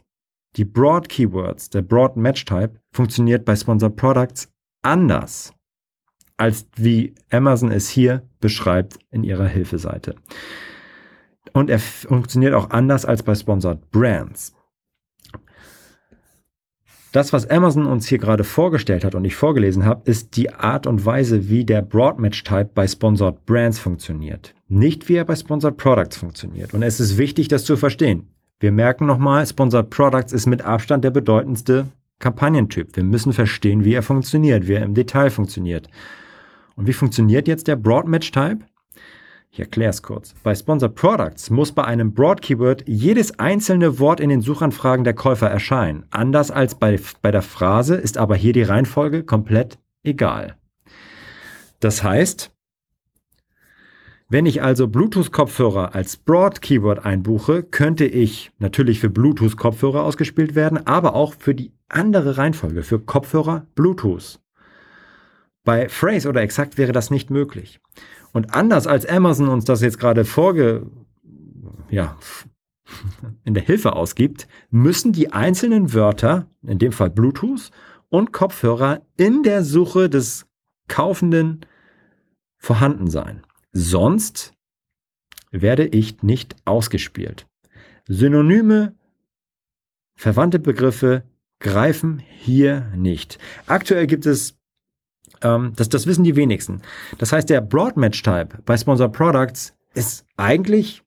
die 0.55 0.65
Broad 0.65 1.09
Keywords, 1.09 1.69
der 1.69 1.83
Broad 1.83 2.17
Match 2.17 2.45
Type, 2.45 2.79
funktioniert 2.91 3.45
bei 3.45 3.55
Sponsored 3.55 3.95
Products 3.95 4.49
anders. 4.81 5.53
als 6.37 6.67
wie 6.75 7.15
Amazon 7.31 7.71
es 7.71 7.89
hier 7.89 8.26
beschreibt 8.47 8.97
in 9.11 9.25
ihrer 9.25 9.45
Hilfeseite. 9.45 10.15
Und 11.51 11.69
er 11.69 11.79
funktioniert 11.79 12.53
auch 12.53 12.69
anders 12.69 13.03
als 13.03 13.21
bei 13.21 13.35
Sponsored 13.35 13.91
Brands. 13.91 14.53
Das, 17.11 17.33
was 17.33 17.49
Amazon 17.49 17.87
uns 17.87 18.07
hier 18.07 18.19
gerade 18.19 18.45
vorgestellt 18.45 19.03
hat 19.03 19.15
und 19.15 19.25
ich 19.25 19.35
vorgelesen 19.35 19.83
habe, 19.83 20.09
ist 20.09 20.37
die 20.37 20.53
Art 20.53 20.87
und 20.87 21.05
Weise, 21.05 21.49
wie 21.49 21.65
der 21.65 21.81
Broadmatch-Type 21.81 22.69
bei 22.73 22.87
Sponsored 22.87 23.45
Brands 23.45 23.79
funktioniert. 23.79 24.55
Nicht 24.69 25.09
wie 25.09 25.15
er 25.15 25.25
bei 25.25 25.35
Sponsored 25.35 25.75
Products 25.75 26.15
funktioniert. 26.15 26.73
Und 26.73 26.83
es 26.83 27.01
ist 27.01 27.17
wichtig, 27.17 27.49
das 27.49 27.65
zu 27.65 27.75
verstehen. 27.75 28.29
Wir 28.61 28.71
merken 28.71 29.07
nochmal, 29.07 29.45
Sponsored 29.45 29.89
Products 29.89 30.31
ist 30.31 30.45
mit 30.45 30.61
Abstand 30.61 31.03
der 31.03 31.11
bedeutendste 31.11 31.87
Kampagnentyp. 32.19 32.95
Wir 32.95 33.03
müssen 33.03 33.33
verstehen, 33.33 33.83
wie 33.83 33.93
er 33.93 34.03
funktioniert, 34.03 34.69
wie 34.69 34.75
er 34.75 34.83
im 34.83 34.93
Detail 34.93 35.31
funktioniert. 35.31 35.89
Und 36.77 36.87
wie 36.87 36.93
funktioniert 36.93 37.47
jetzt 37.47 37.67
der 37.67 37.75
Broadmatch-Type? 37.75 38.59
Ich 39.49 39.59
erkläre 39.59 39.89
es 39.89 40.03
kurz. 40.03 40.35
Bei 40.43 40.53
Sponsored 40.53 40.93
Products 40.93 41.49
muss 41.49 41.71
bei 41.71 41.83
einem 41.83 42.13
Broad 42.13 42.41
Keyword 42.43 42.83
jedes 42.85 43.39
einzelne 43.39 43.97
Wort 43.97 44.19
in 44.19 44.29
den 44.29 44.41
Suchanfragen 44.41 45.03
der 45.03 45.15
Käufer 45.15 45.49
erscheinen. 45.49 46.05
Anders 46.11 46.51
als 46.51 46.75
bei, 46.75 46.99
bei 47.23 47.31
der 47.31 47.41
Phrase 47.41 47.95
ist 47.95 48.19
aber 48.19 48.35
hier 48.35 48.53
die 48.53 48.61
Reihenfolge 48.61 49.23
komplett 49.23 49.79
egal. 50.03 50.57
Das 51.79 52.03
heißt, 52.03 52.51
wenn 54.29 54.45
ich 54.45 54.61
also 54.61 54.87
Bluetooth-Kopfhörer 54.87 55.95
als 55.95 56.17
Broad-Keyword 56.17 57.05
einbuche, 57.05 57.63
könnte 57.63 58.05
ich 58.05 58.51
natürlich 58.59 58.99
für 58.99 59.09
Bluetooth-Kopfhörer 59.09 60.03
ausgespielt 60.03 60.53
werden, 60.53 60.85
aber 60.85 61.15
auch 61.15 61.33
für 61.33 61.55
die 61.55 61.71
andere 61.87 62.37
Reihenfolge, 62.37 62.83
für 62.83 62.99
Kopfhörer 62.99 63.65
Bluetooth. 63.73 64.39
Bei 65.67 65.89
Phrase 65.89 66.29
oder 66.29 66.41
Exakt 66.41 66.77
wäre 66.77 66.93
das 66.93 67.11
nicht 67.11 67.29
möglich. 67.29 67.81
Und 68.31 68.55
anders 68.55 68.87
als 68.87 69.05
Amazon 69.05 69.49
uns 69.49 69.65
das 69.65 69.81
jetzt 69.81 69.99
gerade 69.99 70.23
vorge, 70.23 70.89
ja, 71.89 72.17
in 73.43 73.53
der 73.53 73.63
Hilfe 73.63 73.91
ausgibt, 73.91 74.47
müssen 74.69 75.11
die 75.11 75.33
einzelnen 75.33 75.93
Wörter, 75.93 76.47
in 76.65 76.79
dem 76.79 76.93
Fall 76.93 77.09
Bluetooth 77.09 77.71
und 78.07 78.31
Kopfhörer, 78.31 79.01
in 79.17 79.43
der 79.43 79.65
Suche 79.65 80.09
des 80.09 80.45
Kaufenden 80.87 81.65
vorhanden 82.55 83.09
sein. 83.09 83.43
Sonst 83.73 84.53
werde 85.51 85.85
ich 85.85 86.23
nicht 86.23 86.55
ausgespielt. 86.63 87.45
Synonyme, 88.07 88.95
verwandte 90.15 90.59
Begriffe 90.59 91.23
greifen 91.59 92.19
hier 92.19 92.89
nicht. 92.95 93.37
Aktuell 93.65 94.07
gibt 94.07 94.25
es, 94.25 94.57
ähm, 95.41 95.73
das, 95.75 95.89
das 95.89 96.07
wissen 96.07 96.23
die 96.23 96.35
wenigsten. 96.35 96.81
Das 97.17 97.31
heißt, 97.31 97.49
der 97.49 97.61
Broadmatch-Type 97.61 98.59
bei 98.65 98.77
Sponsor 98.77 99.09
Products 99.09 99.73
ist 99.93 100.25
eigentlich, 100.37 101.03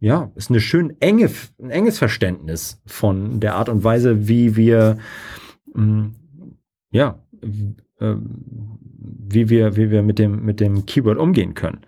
ja, 0.00 0.30
ist 0.34 0.50
eine 0.50 0.60
schön 0.60 0.96
enge, 1.00 1.30
ein 1.60 1.70
enges 1.70 1.98
Verständnis 1.98 2.80
von 2.86 3.40
der 3.40 3.54
Art 3.54 3.68
und 3.68 3.84
Weise, 3.84 4.28
wie 4.28 4.56
wir, 4.56 4.98
mh, 5.74 5.84
mm, 5.84 6.14
ja, 6.92 7.18
äh, 8.00 8.14
wie 9.32 9.48
wir, 9.48 9.76
wie 9.76 9.90
wir 9.90 10.02
mit 10.02 10.18
dem, 10.18 10.44
mit 10.44 10.60
dem 10.60 10.86
Keyword 10.86 11.18
umgehen 11.18 11.54
können. 11.54 11.80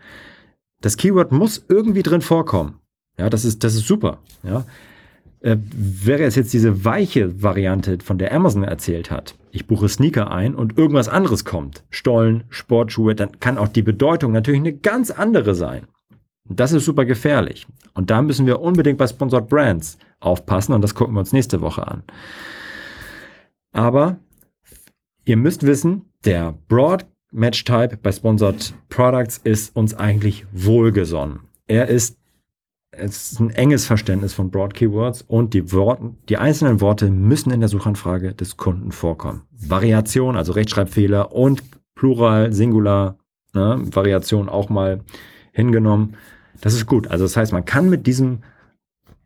Das 0.81 0.97
Keyword 0.97 1.33
muss 1.33 1.65
irgendwie 1.69 2.03
drin 2.03 2.21
vorkommen. 2.21 2.79
Ja, 3.19 3.31
das 3.31 3.45
ist, 3.45 3.65
das 3.65 3.75
ist 3.75 3.87
super. 3.87 4.19
Ja. 4.43 4.65
Äh, 5.43 5.57
wäre 5.59 6.23
es 6.23 6.37
jetzt 6.37 6.53
diese 6.53 6.85
weiche 6.85 7.43
Variante, 7.43 7.99
von 8.03 8.17
der 8.17 8.33
Amazon 8.33 8.63
erzählt 8.63 9.11
hat, 9.11 9.35
ich 9.51 9.67
buche 9.67 9.89
Sneaker 9.89 10.31
ein 10.31 10.55
und 10.55 10.79
irgendwas 10.79 11.09
anderes 11.09 11.45
kommt, 11.45 11.85
Stollen, 11.91 12.45
Sportschuhe, 12.49 13.15
dann 13.15 13.41
kann 13.41 13.59
auch 13.59 13.69
die 13.69 13.83
Bedeutung 13.83 14.33
natürlich 14.33 14.61
eine 14.61 14.73
ganz 14.73 15.11
andere 15.11 15.55
sein. 15.55 15.89
Das 16.49 16.73
ist 16.73 16.85
super 16.85 17.05
gefährlich. 17.05 17.67
Und 17.95 18.11
da 18.11 18.23
müssen 18.23 18.47
wir 18.47 18.61
unbedingt 18.61 18.99
bei 18.99 19.07
Sponsored 19.07 19.49
Brands 19.49 19.99
aufpassen 20.21 20.73
und 20.75 20.83
das 20.83 20.95
gucken 20.95 21.15
wir 21.15 21.21
uns 21.21 21.33
nächste 21.33 21.61
Woche 21.61 21.87
an. 21.87 22.03
Aber 23.73 24.19
ihr 25.25 25.37
müsst 25.37 25.67
wissen, 25.67 26.07
der 26.25 26.55
Broad 26.69 27.07
Match 27.33 27.65
Type 27.65 27.99
bei 28.01 28.13
Sponsored 28.13 28.75
Products 28.89 29.39
ist 29.43 29.75
uns 29.75 29.95
eigentlich 29.95 30.47
wohlgesonnen. 30.53 31.41
Er 31.67 31.89
ist, 31.89 32.19
es 32.93 33.33
ist 33.33 33.41
ein 33.41 33.51
enges 33.51 33.87
Verständnis 33.87 34.35
von 34.35 34.51
Broad 34.51 34.75
Keywords 34.75 35.23
und 35.23 35.55
die, 35.55 35.73
Worten, 35.73 36.19
die 36.29 36.37
einzelnen 36.37 36.81
Worte 36.81 37.11
müssen 37.11 37.51
in 37.51 37.61
der 37.61 37.69
Suchanfrage 37.69 38.35
des 38.35 38.57
Kunden 38.57 38.93
vorkommen. 38.93 39.43
Variation, 39.51 40.37
also 40.37 40.53
Rechtschreibfehler 40.53 41.33
und 41.33 41.63
Plural, 41.95 42.53
Singular, 42.53 43.19
ne, 43.55 43.81
Variation 43.91 44.49
auch 44.49 44.69
mal 44.69 45.01
hingenommen. 45.53 46.17
Das 46.61 46.75
ist 46.75 46.87
gut. 46.87 47.09
Also 47.09 47.25
das 47.25 47.37
heißt, 47.37 47.53
man 47.53 47.65
kann 47.65 47.89
mit 47.89 48.07
diesem 48.07 48.43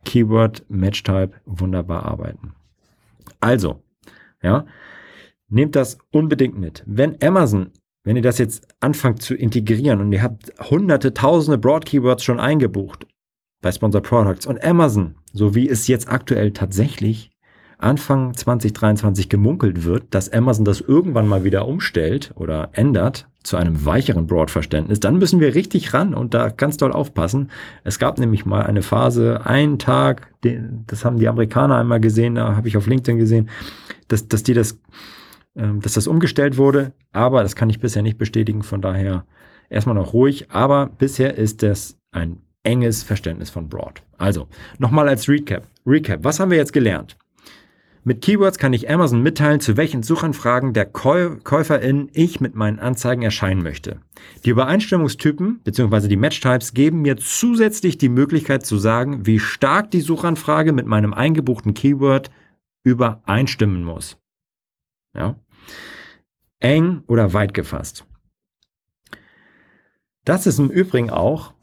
Keyword 0.05 0.65
Match 0.69 1.03
Type 1.03 1.33
wunderbar 1.45 2.05
arbeiten. 2.05 2.55
Also, 3.41 3.83
ja, 4.43 4.65
Nehmt 5.49 5.77
das 5.77 5.99
unbedingt 6.11 6.59
mit. 6.59 6.83
Wenn 6.87 7.23
Amazon, 7.23 7.71
wenn 8.03 8.17
ihr 8.17 8.23
das 8.23 8.39
jetzt 8.39 8.67
anfangt 8.81 9.23
zu 9.23 9.35
integrieren 9.35 10.01
und 10.01 10.13
ihr 10.13 10.23
habt 10.23 10.53
hunderte, 10.71 11.15
tausende 11.15 11.59
Broad 11.59 11.87
Keywords 11.87 12.25
schon 12.25 12.41
eingebucht 12.41 13.07
bei 13.67 13.73
Sponsor 13.73 14.01
Products 14.01 14.47
und 14.47 14.63
Amazon, 14.63 15.17
so 15.33 15.57
wie 15.57 15.69
es 15.69 15.89
jetzt 15.89 16.09
aktuell 16.09 16.53
tatsächlich 16.53 17.33
Anfang 17.79 18.33
2023 18.33 19.29
gemunkelt 19.29 19.83
wird, 19.83 20.05
dass 20.15 20.33
Amazon 20.33 20.65
das 20.65 20.81
irgendwann 20.81 21.27
mal 21.27 21.43
wieder 21.43 21.67
umstellt 21.67 22.31
oder 22.37 22.69
ändert 22.75 23.27
zu 23.43 23.57
einem 23.57 23.85
weicheren 23.85 24.29
Broad-Verständnis, 24.29 25.01
dann 25.01 25.19
müssen 25.19 25.41
wir 25.41 25.57
richtig 25.57 25.93
ran 25.93 26.15
und 26.15 26.33
da 26.33 26.51
ganz 26.51 26.77
doll 26.77 26.93
aufpassen. 26.93 27.51
Es 27.83 27.99
gab 27.99 28.21
nämlich 28.21 28.47
mal 28.47 28.63
eine 28.63 28.83
Phase, 28.83 29.45
einen 29.45 29.81
Tag, 29.81 30.33
das 30.87 31.05
haben 31.05 31.19
die 31.19 31.27
Amerikaner 31.27 31.75
einmal 31.75 31.99
gesehen, 31.99 32.37
da 32.37 32.55
habe 32.55 32.69
ich 32.69 32.77
auf 32.77 32.87
LinkedIn 32.87 33.19
gesehen, 33.19 33.51
dass, 34.07 34.29
dass 34.29 34.45
die 34.45 34.55
das 34.55 34.79
ähm, 35.57 35.81
dass 35.81 35.95
das 35.95 36.07
umgestellt 36.07 36.57
wurde, 36.57 36.93
aber 37.11 37.43
das 37.43 37.57
kann 37.57 37.69
ich 37.69 37.81
bisher 37.81 38.03
nicht 38.03 38.17
bestätigen, 38.17 38.63
von 38.63 38.81
daher 38.81 39.27
erstmal 39.69 39.97
noch 39.97 40.13
ruhig, 40.13 40.53
aber 40.53 40.87
bisher 40.87 41.37
ist 41.37 41.65
das 41.65 41.99
ein 42.13 42.46
enges 42.67 43.03
Verständnis 43.03 43.51
von 43.51 43.69
Broad. 43.69 44.03
Also, 44.19 44.49
nochmal 44.79 45.09
als 45.09 45.29
Recap. 45.29 45.67
Recap, 45.87 46.25
was 46.25 46.39
haben 46.39 46.51
wir 46.51 46.59
jetzt 46.59 46.73
gelernt? 46.73 47.17
Mit 48.05 48.23
Keywords 48.23 48.59
kann 48.59 48.73
ich 48.73 48.89
Amazon 48.89 49.23
mitteilen, 49.23 49.61
zu 49.61 49.77
welchen 49.77 50.03
Suchanfragen 50.03 50.73
der 50.73 50.85
Käu 50.87 51.37
Käuferin 51.43 52.09
ich 52.13 52.41
mit 52.41 52.55
meinen 52.55 52.79
Anzeigen 52.79 53.23
erscheinen 53.23 53.63
möchte. 53.63 54.01
Die 54.45 54.51
Übereinstimmungstypen 54.51 55.61
bzw. 55.65 56.07
die 56.07 56.17
Matchtypes 56.17 56.73
geben 56.73 57.03
mir 57.03 57.17
zusätzlich 57.17 57.99
die 57.99 58.09
Möglichkeit 58.09 58.65
zu 58.65 58.77
sagen, 58.77 59.27
wie 59.27 59.41
stark 59.41 59.91
die 59.91 60.03
Suchanfrage 60.03 60.73
mit 60.73 60.87
meinem 60.87 61.15
eingebuchten 61.15 61.75
Keyword 61.75 62.31
übereinstimmen 62.85 63.83
muss. 63.83 64.19
Ja? 65.17 65.37
eng 66.61 67.03
oder 67.07 67.33
weit 67.33 67.55
gefasst. 67.55 68.07
Das 70.25 70.47
ist 70.47 70.59
im 70.59 70.71
Übrigen 70.71 71.11
auch 71.11 71.55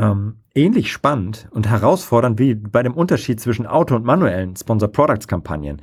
ähm, 0.00 0.36
ähnlich 0.54 0.90
spannend 0.90 1.48
und 1.50 1.68
herausfordernd 1.68 2.38
wie 2.38 2.54
bei 2.54 2.82
dem 2.82 2.94
Unterschied 2.94 3.40
zwischen 3.40 3.66
Auto- 3.66 3.96
und 3.96 4.04
manuellen 4.04 4.56
Sponsor 4.56 4.88
Products 4.88 5.28
Kampagnen. 5.28 5.80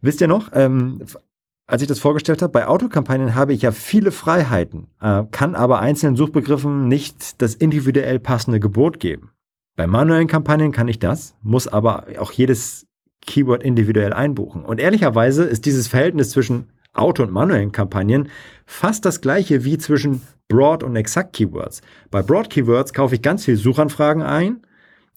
Wisst 0.00 0.20
ihr 0.20 0.28
noch, 0.28 0.50
ähm, 0.52 1.00
als 1.66 1.80
ich 1.80 1.88
das 1.88 2.00
vorgestellt 2.00 2.42
habe, 2.42 2.52
bei 2.52 2.66
Autokampagnen 2.66 3.34
habe 3.34 3.52
ich 3.52 3.62
ja 3.62 3.70
viele 3.70 4.10
Freiheiten, 4.10 4.88
äh, 5.00 5.22
kann 5.30 5.54
aber 5.54 5.80
einzelnen 5.80 6.16
Suchbegriffen 6.16 6.88
nicht 6.88 7.40
das 7.40 7.54
individuell 7.54 8.18
passende 8.18 8.60
Gebot 8.60 8.98
geben. 8.98 9.30
Bei 9.76 9.86
manuellen 9.86 10.26
Kampagnen 10.26 10.72
kann 10.72 10.88
ich 10.88 10.98
das, 10.98 11.34
muss 11.40 11.68
aber 11.68 12.06
auch 12.18 12.32
jedes 12.32 12.86
Keyword 13.24 13.62
individuell 13.62 14.12
einbuchen. 14.12 14.64
Und 14.64 14.80
ehrlicherweise 14.80 15.44
ist 15.44 15.64
dieses 15.64 15.86
Verhältnis 15.86 16.30
zwischen 16.30 16.70
Auto- 16.92 17.22
und 17.22 17.32
manuellen 17.32 17.72
Kampagnen 17.72 18.28
fast 18.66 19.04
das 19.04 19.20
gleiche 19.20 19.64
wie 19.64 19.78
zwischen 19.78 20.20
Broad 20.52 20.82
und 20.82 20.96
Exakt 20.96 21.32
Keywords. 21.32 21.80
Bei 22.10 22.20
Broad 22.20 22.50
Keywords 22.50 22.92
kaufe 22.92 23.14
ich 23.14 23.22
ganz 23.22 23.46
viel 23.46 23.56
Suchanfragen 23.56 24.22
ein, 24.22 24.60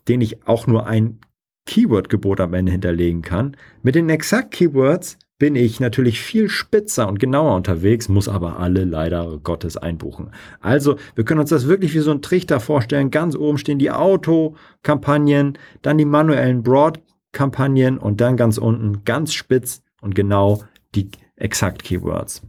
denen 0.07 0.21
ich 0.21 0.47
auch 0.47 0.65
nur 0.65 0.87
ein 0.87 1.19
Keyword-Gebot 1.65 2.39
am 2.39 2.53
Ende 2.53 2.71
hinterlegen 2.71 3.21
kann. 3.21 3.57
Mit 3.83 3.95
den 3.95 4.07
Exakt 4.07 4.51
Keywords 4.51 5.17
bin 5.37 5.57
ich 5.57 5.81
natürlich 5.81 6.21
viel 6.21 6.47
spitzer 6.47 7.09
und 7.09 7.19
genauer 7.19 7.53
unterwegs, 7.53 8.07
muss 8.07 8.29
aber 8.29 8.59
alle 8.59 8.85
leider 8.85 9.37
Gottes 9.43 9.75
einbuchen. 9.75 10.31
Also, 10.61 10.95
wir 11.15 11.25
können 11.25 11.41
uns 11.41 11.49
das 11.49 11.67
wirklich 11.67 11.93
wie 11.93 11.99
so 11.99 12.11
ein 12.11 12.21
Trichter 12.21 12.61
vorstellen. 12.61 13.11
Ganz 13.11 13.35
oben 13.35 13.57
stehen 13.57 13.77
die 13.77 13.91
Auto-Kampagnen, 13.91 15.57
dann 15.81 15.97
die 15.97 16.05
manuellen 16.05 16.63
Broad 16.63 17.01
Kampagnen 17.33 17.97
und 17.97 18.21
dann 18.21 18.37
ganz 18.37 18.57
unten 18.57 19.03
ganz 19.03 19.33
spitz 19.33 19.81
und 19.99 20.15
genau 20.15 20.63
die 20.95 21.09
exakt 21.35 21.83
Keywords. 21.83 22.41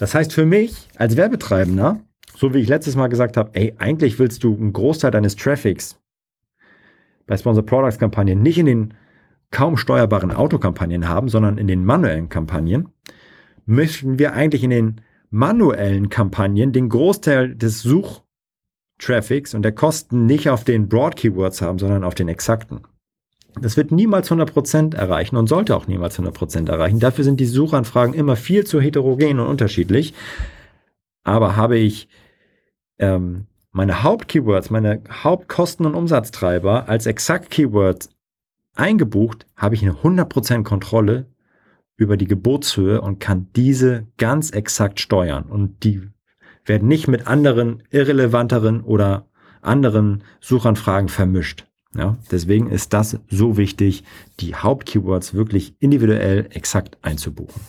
Das 0.00 0.14
heißt 0.14 0.32
für 0.32 0.46
mich 0.46 0.88
als 0.96 1.18
Werbetreibender, 1.18 2.00
so 2.34 2.54
wie 2.54 2.60
ich 2.60 2.68
letztes 2.68 2.96
Mal 2.96 3.08
gesagt 3.08 3.36
habe, 3.36 3.50
ey, 3.52 3.74
eigentlich 3.76 4.18
willst 4.18 4.42
du 4.42 4.54
einen 4.54 4.72
Großteil 4.72 5.10
deines 5.10 5.36
Traffics 5.36 6.00
bei 7.26 7.36
Sponsor 7.36 7.66
Products 7.66 7.98
Kampagnen 7.98 8.40
nicht 8.40 8.56
in 8.56 8.64
den 8.64 8.94
kaum 9.50 9.76
steuerbaren 9.76 10.32
Autokampagnen 10.32 11.06
haben, 11.06 11.28
sondern 11.28 11.58
in 11.58 11.66
den 11.66 11.84
manuellen 11.84 12.30
Kampagnen, 12.30 12.88
möchten 13.66 14.18
wir 14.18 14.32
eigentlich 14.32 14.64
in 14.64 14.70
den 14.70 15.00
manuellen 15.28 16.08
Kampagnen 16.08 16.72
den 16.72 16.88
Großteil 16.88 17.54
des 17.54 17.82
Suchtraffics 17.82 19.52
und 19.52 19.60
der 19.60 19.72
Kosten 19.72 20.24
nicht 20.24 20.48
auf 20.48 20.64
den 20.64 20.88
Broad 20.88 21.16
Keywords 21.16 21.60
haben, 21.60 21.78
sondern 21.78 22.04
auf 22.04 22.14
den 22.14 22.28
exakten. 22.28 22.80
Das 23.60 23.76
wird 23.76 23.92
niemals 23.92 24.30
100% 24.30 24.94
erreichen 24.94 25.36
und 25.36 25.48
sollte 25.48 25.76
auch 25.76 25.86
niemals 25.86 26.18
100% 26.18 26.68
erreichen. 26.70 27.00
Dafür 27.00 27.24
sind 27.24 27.40
die 27.40 27.46
Suchanfragen 27.46 28.14
immer 28.14 28.36
viel 28.36 28.64
zu 28.64 28.80
heterogen 28.80 29.40
und 29.40 29.46
unterschiedlich. 29.46 30.14
Aber 31.24 31.56
habe 31.56 31.78
ich 31.78 32.08
ähm, 32.98 33.46
meine 33.72 34.02
Hauptkeywords, 34.02 34.70
meine 34.70 35.02
Hauptkosten- 35.08 35.86
und 35.86 35.94
Umsatztreiber 35.94 36.88
als 36.88 37.06
exakt 37.06 37.50
Keywords 37.50 38.10
eingebucht, 38.74 39.46
habe 39.56 39.74
ich 39.74 39.82
eine 39.82 39.92
100% 39.92 40.64
Kontrolle 40.64 41.26
über 41.96 42.16
die 42.16 42.26
Geburtshöhe 42.26 43.00
und 43.00 43.20
kann 43.20 43.48
diese 43.54 44.06
ganz 44.16 44.50
exakt 44.50 45.00
steuern. 45.00 45.44
Und 45.44 45.84
die 45.84 46.02
werden 46.64 46.88
nicht 46.88 47.08
mit 47.08 47.26
anderen 47.26 47.82
irrelevanteren 47.90 48.80
oder 48.80 49.26
anderen 49.60 50.24
Suchanfragen 50.40 51.08
vermischt. 51.08 51.66
Ja, 51.94 52.16
deswegen 52.30 52.70
ist 52.70 52.92
das 52.92 53.18
so 53.28 53.56
wichtig, 53.56 54.04
die 54.38 54.54
Hauptkeywords 54.54 55.34
wirklich 55.34 55.74
individuell 55.80 56.46
exakt 56.50 56.98
einzubuchen. 57.02 57.60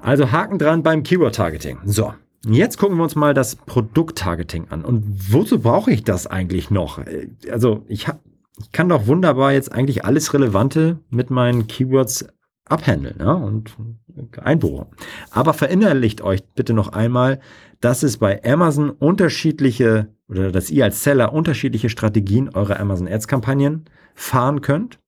Also 0.00 0.30
Haken 0.30 0.58
dran 0.58 0.84
beim 0.84 1.02
Keyword-Targeting. 1.02 1.78
So, 1.84 2.14
jetzt 2.46 2.78
gucken 2.78 2.96
wir 2.96 3.02
uns 3.02 3.16
mal 3.16 3.34
das 3.34 3.56
Produkt-Targeting 3.56 4.68
an. 4.68 4.84
Und 4.84 5.32
wozu 5.32 5.58
brauche 5.58 5.90
ich 5.90 6.04
das 6.04 6.28
eigentlich 6.28 6.70
noch? 6.70 7.00
Also 7.50 7.84
ich, 7.88 8.06
hab, 8.06 8.20
ich 8.60 8.70
kann 8.70 8.88
doch 8.88 9.08
wunderbar 9.08 9.52
jetzt 9.52 9.72
eigentlich 9.72 10.04
alles 10.04 10.32
Relevante 10.32 11.00
mit 11.10 11.30
meinen 11.30 11.66
Keywords 11.66 12.26
abhandeln 12.66 13.16
ja, 13.18 13.32
und 13.32 13.76
einbuchen. 14.40 14.86
Aber 15.30 15.54
verinnerlicht 15.54 16.20
euch 16.20 16.44
bitte 16.54 16.74
noch 16.74 16.92
einmal, 16.92 17.40
dass 17.80 18.02
es 18.04 18.18
bei 18.18 18.42
Amazon 18.44 18.90
unterschiedliche 18.90 20.08
oder 20.28 20.52
dass 20.52 20.70
ihr 20.70 20.84
als 20.84 21.02
Seller 21.02 21.32
unterschiedliche 21.32 21.88
Strategien 21.88 22.50
eurer 22.50 22.78
Amazon 22.78 23.08
Ads 23.08 23.28
Kampagnen 23.28 23.84
fahren 24.14 24.60
könnt 24.60 24.98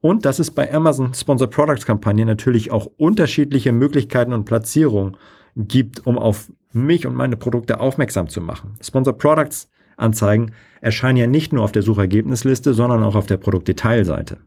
und 0.00 0.24
dass 0.24 0.38
es 0.38 0.50
bei 0.50 0.72
Amazon 0.72 1.14
Sponsor 1.14 1.48
Products 1.48 1.86
Kampagnen 1.86 2.26
natürlich 2.26 2.70
auch 2.70 2.86
unterschiedliche 2.96 3.72
Möglichkeiten 3.72 4.32
und 4.32 4.44
Platzierungen 4.44 5.16
gibt, 5.56 6.06
um 6.06 6.18
auf 6.18 6.52
mich 6.72 7.06
und 7.06 7.14
meine 7.14 7.36
Produkte 7.36 7.80
aufmerksam 7.80 8.28
zu 8.28 8.40
machen. 8.40 8.76
Sponsor 8.82 9.16
Products 9.16 9.68
Anzeigen 9.96 10.52
erscheinen 10.80 11.16
ja 11.16 11.26
nicht 11.26 11.52
nur 11.52 11.64
auf 11.64 11.72
der 11.72 11.82
Suchergebnisliste, 11.82 12.74
sondern 12.74 13.02
auch 13.02 13.14
auf 13.14 13.26
der 13.26 13.38
Produktdetailseite. 13.38 14.38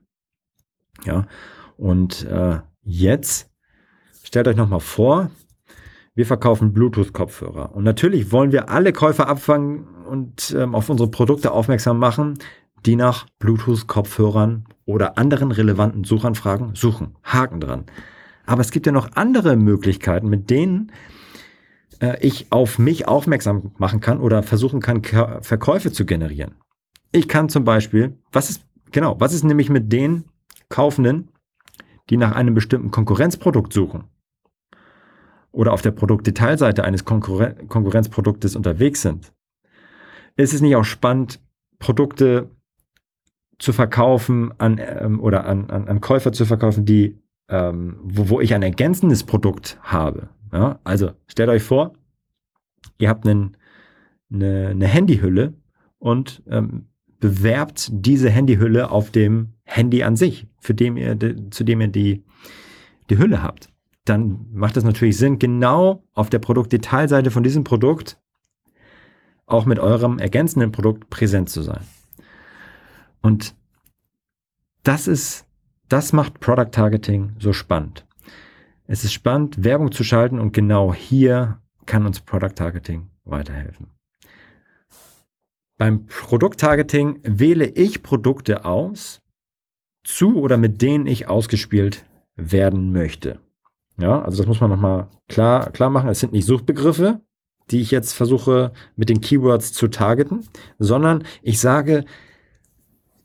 Ja, 1.05 1.25
und 1.77 2.25
äh, 2.25 2.59
jetzt 2.83 3.49
stellt 4.23 4.47
euch 4.47 4.55
nochmal 4.55 4.79
vor, 4.79 5.31
wir 6.19 6.25
verkaufen 6.25 6.73
Bluetooth-Kopfhörer. 6.73 7.73
Und 7.73 7.85
natürlich 7.85 8.33
wollen 8.33 8.51
wir 8.51 8.69
alle 8.69 8.91
Käufer 8.91 9.29
abfangen 9.29 9.87
und 10.05 10.53
ähm, 10.53 10.75
auf 10.75 10.89
unsere 10.89 11.09
Produkte 11.09 11.53
aufmerksam 11.53 11.97
machen, 11.97 12.37
die 12.85 12.97
nach 12.97 13.25
Bluetooth-Kopfhörern 13.39 14.65
oder 14.83 15.17
anderen 15.17 15.53
relevanten 15.53 16.03
Suchanfragen 16.03 16.75
suchen. 16.75 17.15
Haken 17.23 17.61
dran. 17.61 17.85
Aber 18.45 18.59
es 18.59 18.71
gibt 18.71 18.85
ja 18.85 18.91
noch 18.91 19.13
andere 19.15 19.55
Möglichkeiten, 19.55 20.27
mit 20.27 20.49
denen 20.49 20.91
äh, 22.01 22.17
ich 22.19 22.51
auf 22.51 22.79
mich 22.79 23.07
aufmerksam 23.07 23.71
machen 23.77 24.01
kann 24.01 24.19
oder 24.19 24.43
versuchen 24.43 24.81
kann, 24.81 25.01
K 25.01 25.39
Verkäufe 25.41 25.93
zu 25.93 26.05
generieren. 26.05 26.55
Ich 27.13 27.29
kann 27.29 27.47
zum 27.47 27.63
Beispiel, 27.63 28.17
was 28.33 28.49
ist, 28.49 28.65
genau, 28.91 29.15
was 29.21 29.33
ist 29.33 29.45
nämlich 29.45 29.69
mit 29.69 29.93
den 29.93 30.25
Kaufenden, 30.67 31.29
die 32.09 32.17
nach 32.17 32.33
einem 32.33 32.55
bestimmten 32.55 32.91
Konkurrenzprodukt 32.91 33.71
suchen? 33.71 34.03
Oder 35.51 35.73
auf 35.73 35.81
der 35.81 35.91
Produktdetailseite 35.91 36.83
eines 36.83 37.05
Konkurren 37.05 37.67
Konkurrenzproduktes 37.67 38.55
unterwegs 38.55 39.01
sind? 39.01 39.33
Ist 40.35 40.53
es 40.53 40.61
nicht 40.61 40.75
auch 40.75 40.85
spannend, 40.85 41.39
Produkte 41.79 42.49
zu 43.57 43.73
verkaufen 43.73 44.53
an 44.57 44.79
ähm, 44.79 45.19
oder 45.19 45.45
an, 45.45 45.69
an, 45.69 45.87
an 45.87 46.01
Käufer 46.01 46.31
zu 46.31 46.45
verkaufen, 46.45 46.85
die 46.85 47.19
ähm, 47.49 47.97
wo, 48.03 48.29
wo 48.29 48.41
ich 48.41 48.53
ein 48.53 48.63
ergänzendes 48.63 49.23
Produkt 49.23 49.77
habe. 49.81 50.29
Ja? 50.53 50.79
Also 50.83 51.11
stellt 51.27 51.49
euch 51.49 51.63
vor, 51.63 51.93
ihr 52.97 53.09
habt 53.09 53.27
einen, 53.27 53.57
eine, 54.31 54.69
eine 54.69 54.87
Handyhülle 54.87 55.53
und 55.97 56.43
ähm, 56.47 56.85
bewerbt 57.19 57.89
diese 57.91 58.29
Handyhülle 58.29 58.91
auf 58.91 59.11
dem 59.11 59.53
Handy 59.63 60.03
an 60.03 60.15
sich, 60.15 60.47
für 60.59 60.73
dem 60.73 60.95
ihr, 60.95 61.17
zu 61.51 61.63
dem 61.63 61.81
ihr 61.81 61.89
die, 61.89 62.23
die 63.09 63.17
Hülle 63.17 63.43
habt. 63.43 63.68
Dann 64.09 64.47
macht 64.51 64.75
es 64.75 64.83
natürlich 64.83 65.17
Sinn, 65.17 65.37
genau 65.37 66.03
auf 66.15 66.31
der 66.31 66.39
Produktdetailseite 66.39 67.29
von 67.29 67.43
diesem 67.43 67.63
Produkt 67.63 68.19
auch 69.45 69.65
mit 69.65 69.77
eurem 69.77 70.17
ergänzenden 70.17 70.71
Produkt 70.71 71.11
präsent 71.11 71.49
zu 71.49 71.61
sein. 71.61 71.83
Und 73.21 73.55
das 74.81 75.07
ist, 75.07 75.45
das 75.89 76.11
macht 76.11 76.39
Product 76.39 76.71
Targeting 76.71 77.35
so 77.37 77.53
spannend. 77.53 78.07
Es 78.87 79.03
ist 79.03 79.13
spannend, 79.13 79.63
Werbung 79.63 79.91
zu 79.91 80.03
schalten 80.03 80.39
und 80.39 80.53
genau 80.53 80.91
hier 80.91 81.61
kann 81.85 82.07
uns 82.07 82.19
Product 82.19 82.55
Targeting 82.55 83.11
weiterhelfen. 83.25 83.91
Beim 85.77 86.07
Produkttargeting 86.07 87.19
wähle 87.23 87.67
ich 87.67 88.01
Produkte 88.01 88.65
aus, 88.65 89.21
zu 90.03 90.37
oder 90.37 90.57
mit 90.57 90.81
denen 90.81 91.05
ich 91.05 91.27
ausgespielt 91.27 92.05
werden 92.35 92.91
möchte. 92.91 93.39
Ja, 93.99 94.21
also 94.21 94.37
das 94.37 94.47
muss 94.47 94.61
man 94.61 94.69
nochmal 94.69 95.07
klar, 95.27 95.71
klar 95.71 95.89
machen. 95.89 96.09
Es 96.09 96.19
sind 96.19 96.31
nicht 96.33 96.45
Suchbegriffe, 96.45 97.21
die 97.69 97.81
ich 97.81 97.91
jetzt 97.91 98.13
versuche 98.13 98.71
mit 98.95 99.09
den 99.09 99.21
Keywords 99.21 99.73
zu 99.73 99.87
targeten, 99.87 100.47
sondern 100.77 101.23
ich 101.41 101.59
sage, 101.59 102.05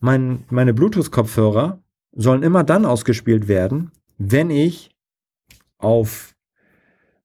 mein, 0.01 0.45
meine 0.51 0.75
Bluetooth-Kopfhörer 0.75 1.83
sollen 2.13 2.43
immer 2.43 2.65
dann 2.65 2.85
ausgespielt 2.85 3.49
werden, 3.49 3.91
wenn 4.19 4.51
ich 4.51 4.91
auf, 5.79 6.35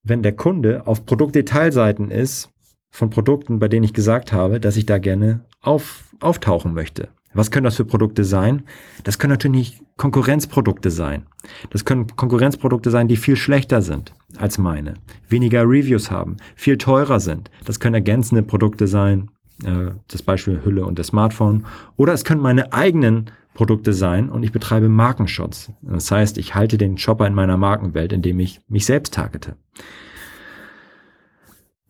wenn 0.03 0.23
der 0.23 0.35
Kunde 0.35 0.87
auf 0.87 1.05
Produktdetailseiten 1.05 2.11
ist 2.11 2.51
von 2.91 3.09
Produkten, 3.09 3.59
bei 3.59 3.67
denen 3.67 3.83
ich 3.83 3.93
gesagt 3.93 4.31
habe, 4.31 4.59
dass 4.59 4.77
ich 4.77 4.85
da 4.85 4.97
gerne 4.97 5.45
auf, 5.61 6.15
auftauchen 6.19 6.73
möchte. 6.73 7.09
Was 7.33 7.51
können 7.51 7.65
das 7.65 7.75
für 7.75 7.85
Produkte 7.85 8.23
sein? 8.23 8.63
Das 9.03 9.19
können 9.19 9.31
natürlich 9.31 9.81
Konkurrenzprodukte 9.97 10.89
sein. 10.89 11.27
Das 11.69 11.85
können 11.85 12.07
Konkurrenzprodukte 12.15 12.89
sein, 12.89 13.07
die 13.07 13.17
viel 13.17 13.35
schlechter 13.35 13.81
sind 13.81 14.13
als 14.37 14.57
meine, 14.57 14.95
weniger 15.27 15.63
Reviews 15.63 16.11
haben, 16.11 16.37
viel 16.55 16.77
teurer 16.77 17.19
sind. 17.19 17.51
Das 17.65 17.79
können 17.79 17.95
ergänzende 17.95 18.43
Produkte 18.43 18.87
sein, 18.87 19.29
äh, 19.63 19.91
das 20.07 20.21
Beispiel 20.21 20.61
Hülle 20.63 20.85
und 20.85 20.97
das 20.99 21.07
Smartphone. 21.07 21.65
Oder 21.97 22.13
es 22.13 22.23
können 22.23 22.41
meine 22.41 22.73
eigenen 22.73 23.31
Produkte 23.53 23.93
sein 23.93 24.29
und 24.29 24.43
ich 24.43 24.51
betreibe 24.51 24.89
Markenschutz. 24.89 25.71
Das 25.81 26.09
heißt, 26.11 26.37
ich 26.37 26.55
halte 26.55 26.77
den 26.77 26.97
Shopper 26.97 27.27
in 27.27 27.33
meiner 27.33 27.57
Markenwelt, 27.57 28.13
indem 28.13 28.39
ich 28.39 28.61
mich 28.69 28.85
selbst 28.85 29.13
targete. 29.13 29.55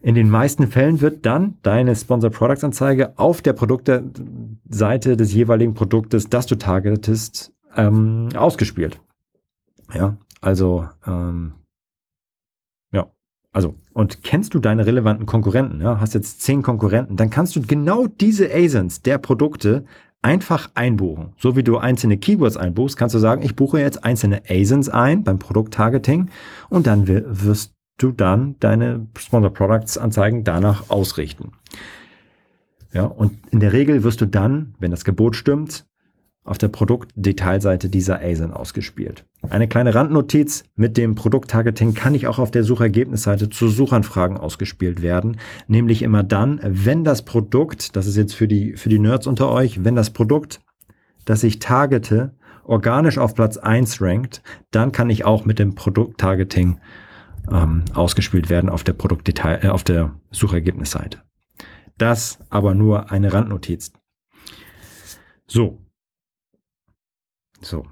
In 0.02 0.16
den 0.16 0.30
meisten 0.30 0.68
Fällen 0.68 1.02
wird 1.02 1.26
dann 1.26 1.58
deine 1.62 1.96
Sponsor 1.96 2.30
Products 2.30 2.64
Anzeige 2.64 3.18
auf 3.18 3.42
der 3.42 3.54
Produkteseite 3.54 5.18
des 5.18 5.34
jeweiligen 5.34 5.74
Produktes, 5.74 6.30
das 6.30 6.46
du 6.46 6.56
targetest, 6.56 7.52
ähm, 7.76 8.30
ausgespielt. 8.36 9.02
Ja, 9.94 10.18
also 10.42 10.88
ähm, 11.06 11.54
ja, 12.92 13.08
also 13.52 13.76
und 13.94 14.24
kennst 14.24 14.54
du 14.54 14.60
deine 14.60 14.86
relevanten 14.86 15.26
Konkurrenten? 15.26 15.82
Ja, 15.82 16.00
hast 16.00 16.14
jetzt 16.14 16.42
zehn 16.42 16.62
Konkurrenten, 16.62 17.18
dann 17.18 17.30
kannst 17.30 17.56
du 17.56 17.62
genau 17.62 18.08
diese 18.08 18.54
ASINs 18.54 19.02
der 19.02 19.18
Produkte 19.18 19.84
einfach 20.22 20.70
einbuchen. 20.76 21.34
So 21.38 21.56
wie 21.56 21.64
du 21.64 21.78
einzelne 21.78 22.18
Keywords 22.18 22.58
einbuchst, 22.58 22.98
kannst 22.98 23.16
du 23.16 23.20
sagen, 23.20 23.42
ich 23.42 23.56
buche 23.56 23.80
jetzt 23.80 24.04
einzelne 24.04 24.44
ASINs 24.50 24.88
ein 24.88 25.24
beim 25.24 25.40
Produkttargeting 25.40 26.30
und 26.70 26.88
dann 26.88 27.08
wirst 27.08 27.74
du 28.02 28.12
dann 28.12 28.56
deine 28.60 29.08
Sponsor 29.18 29.54
Products 29.54 29.98
Anzeigen 29.98 30.44
danach 30.44 30.90
ausrichten. 30.90 31.52
Ja, 32.94 33.04
und 33.04 33.38
in 33.52 33.60
der 33.60 33.74
Regel 33.74 34.04
wirst 34.04 34.22
du 34.22 34.26
dann, 34.26 34.74
wenn 34.80 34.92
das 34.92 35.06
Gebot 35.06 35.36
stimmt, 35.36 35.86
auf 36.44 36.58
der 36.58 36.70
Produktdetailseite 36.70 37.90
dieser 37.90 38.22
ASIN 38.22 38.52
ausgespielt. 38.52 39.26
Eine 39.48 39.68
kleine 39.68 39.94
Randnotiz, 39.94 40.64
mit 40.76 40.98
dem 40.98 41.14
Produkttargeting 41.14 41.94
kann 41.94 42.16
ich 42.16 42.26
auch 42.26 42.40
auf 42.40 42.50
der 42.50 42.64
Suchergebnisseite 42.64 43.50
zu 43.50 43.68
Suchanfragen 43.68 44.38
ausgespielt 44.38 45.04
werden, 45.04 45.38
nämlich 45.68 46.02
immer 46.02 46.24
dann, 46.24 46.60
wenn 46.64 47.04
das 47.04 47.24
Produkt, 47.24 47.96
das 47.96 48.08
ist 48.08 48.18
jetzt 48.18 48.34
für 48.34 48.48
die, 48.48 48.74
für 48.78 48.90
die 48.90 48.98
Nerds 48.98 49.28
unter 49.28 49.52
euch, 49.52 49.84
wenn 49.84 49.96
das 49.96 50.10
Produkt, 50.10 50.62
das 51.26 51.44
ich 51.44 51.60
targete, 51.60 52.34
organisch 52.64 53.20
auf 53.20 53.36
Platz 53.36 53.58
1 53.58 54.02
rankt, 54.02 54.42
dann 54.72 54.92
kann 54.92 55.10
ich 55.12 55.26
auch 55.26 55.46
mit 55.46 55.60
dem 55.60 55.76
Produkttargeting 55.76 56.80
ähm, 57.52 57.84
ausgespielt 57.94 58.50
werden 58.50 58.70
auf 58.70 58.84
der 58.84 58.94
Produktdetail, 58.94 59.60
äh, 59.64 59.70
auf 59.70 59.84
der 59.84 60.16
Suchergebnisseite. 60.32 61.22
Das 61.98 62.40
aber 62.50 62.74
nur 62.74 63.12
eine 63.12 63.34
Randnotiz. 63.34 63.92
So. 65.48 65.80
So. 67.62 67.86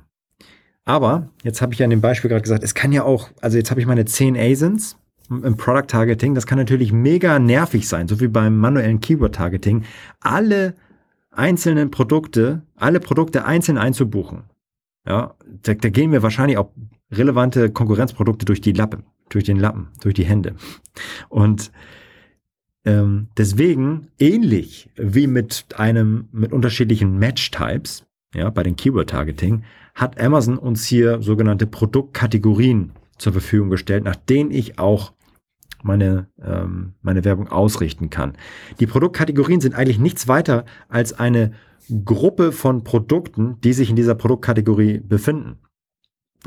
Aber 0.86 1.30
jetzt 1.44 1.62
habe 1.62 1.74
ich 1.74 1.80
ja 1.80 1.84
in 1.84 1.90
dem 1.90 2.02
Beispiel 2.02 2.30
gerade 2.30 2.42
gesagt, 2.42 2.64
es 2.64 2.74
kann 2.74 2.94
ja 2.94 3.04
auch, 3.04 3.30
also 3.42 3.58
jetzt 3.58 3.72
habe 3.72 3.82
ich 3.82 3.88
meine 3.88 4.06
10 4.06 4.38
ASINs 4.38 4.98
im 5.30 5.58
Product 5.58 5.88
Targeting, 5.88 6.34
das 6.34 6.48
kann 6.48 6.58
natürlich 6.58 6.94
mega 6.94 7.40
nervig 7.40 7.90
sein, 7.90 8.08
so 8.08 8.22
wie 8.22 8.30
beim 8.30 8.58
manuellen 8.58 9.02
Keyword 9.02 9.36
Targeting, 9.36 9.84
alle 10.22 10.76
einzelnen 11.32 11.92
Produkte, 11.92 12.62
alle 12.76 13.02
Produkte 13.02 13.44
einzeln 13.44 13.78
einzubuchen. 13.78 14.44
Ja, 15.06 15.36
da, 15.64 15.74
da 15.74 15.90
gehen 15.90 16.14
wir 16.14 16.24
wahrscheinlich 16.24 16.58
auch 16.58 16.72
relevante 17.12 17.70
Konkurrenzprodukte 17.70 18.46
durch 18.46 18.62
die 18.62 18.74
Lappen, 18.74 19.04
durch 19.30 19.44
den 19.44 19.58
Lappen, 19.58 19.90
durch 20.02 20.14
die 20.14 20.26
Hände. 20.26 20.56
Und 21.30 21.72
ähm, 22.86 23.28
deswegen 23.38 24.08
ähnlich 24.18 24.90
wie 24.96 25.28
mit 25.28 25.66
einem 25.76 26.30
mit 26.32 26.54
unterschiedlichen 26.54 27.18
Match-Types, 27.20 28.06
ja, 28.34 28.50
bei 28.50 28.64
den 28.64 28.76
Keyword-Targeting, 28.76 29.64
hat 29.94 30.22
Amazon 30.22 30.58
uns 30.58 30.86
hier 30.86 31.22
sogenannte 31.22 31.68
Produktkategorien 31.68 32.92
zur 33.18 33.34
Verfügung 33.34 33.70
gestellt, 33.70 34.04
nach 34.04 34.16
denen 34.16 34.52
ich 34.52 34.80
auch 34.80 35.14
meine, 35.84 36.28
ähm, 36.42 36.94
meine 37.02 37.26
Werbung 37.26 37.48
ausrichten 37.50 38.10
kann. 38.10 38.38
Die 38.80 38.88
Produktkategorien 38.88 39.62
sind 39.62 39.76
eigentlich 39.76 40.00
nichts 40.00 40.28
weiter 40.28 40.66
als 40.88 41.14
eine 41.14 41.52
Gruppe 42.06 42.52
von 42.52 42.84
Produkten, 42.84 43.60
die 43.64 43.74
sich 43.74 43.90
in 43.90 43.96
dieser 43.96 44.16
Produktkategorie 44.16 45.00
befinden. 45.00 45.58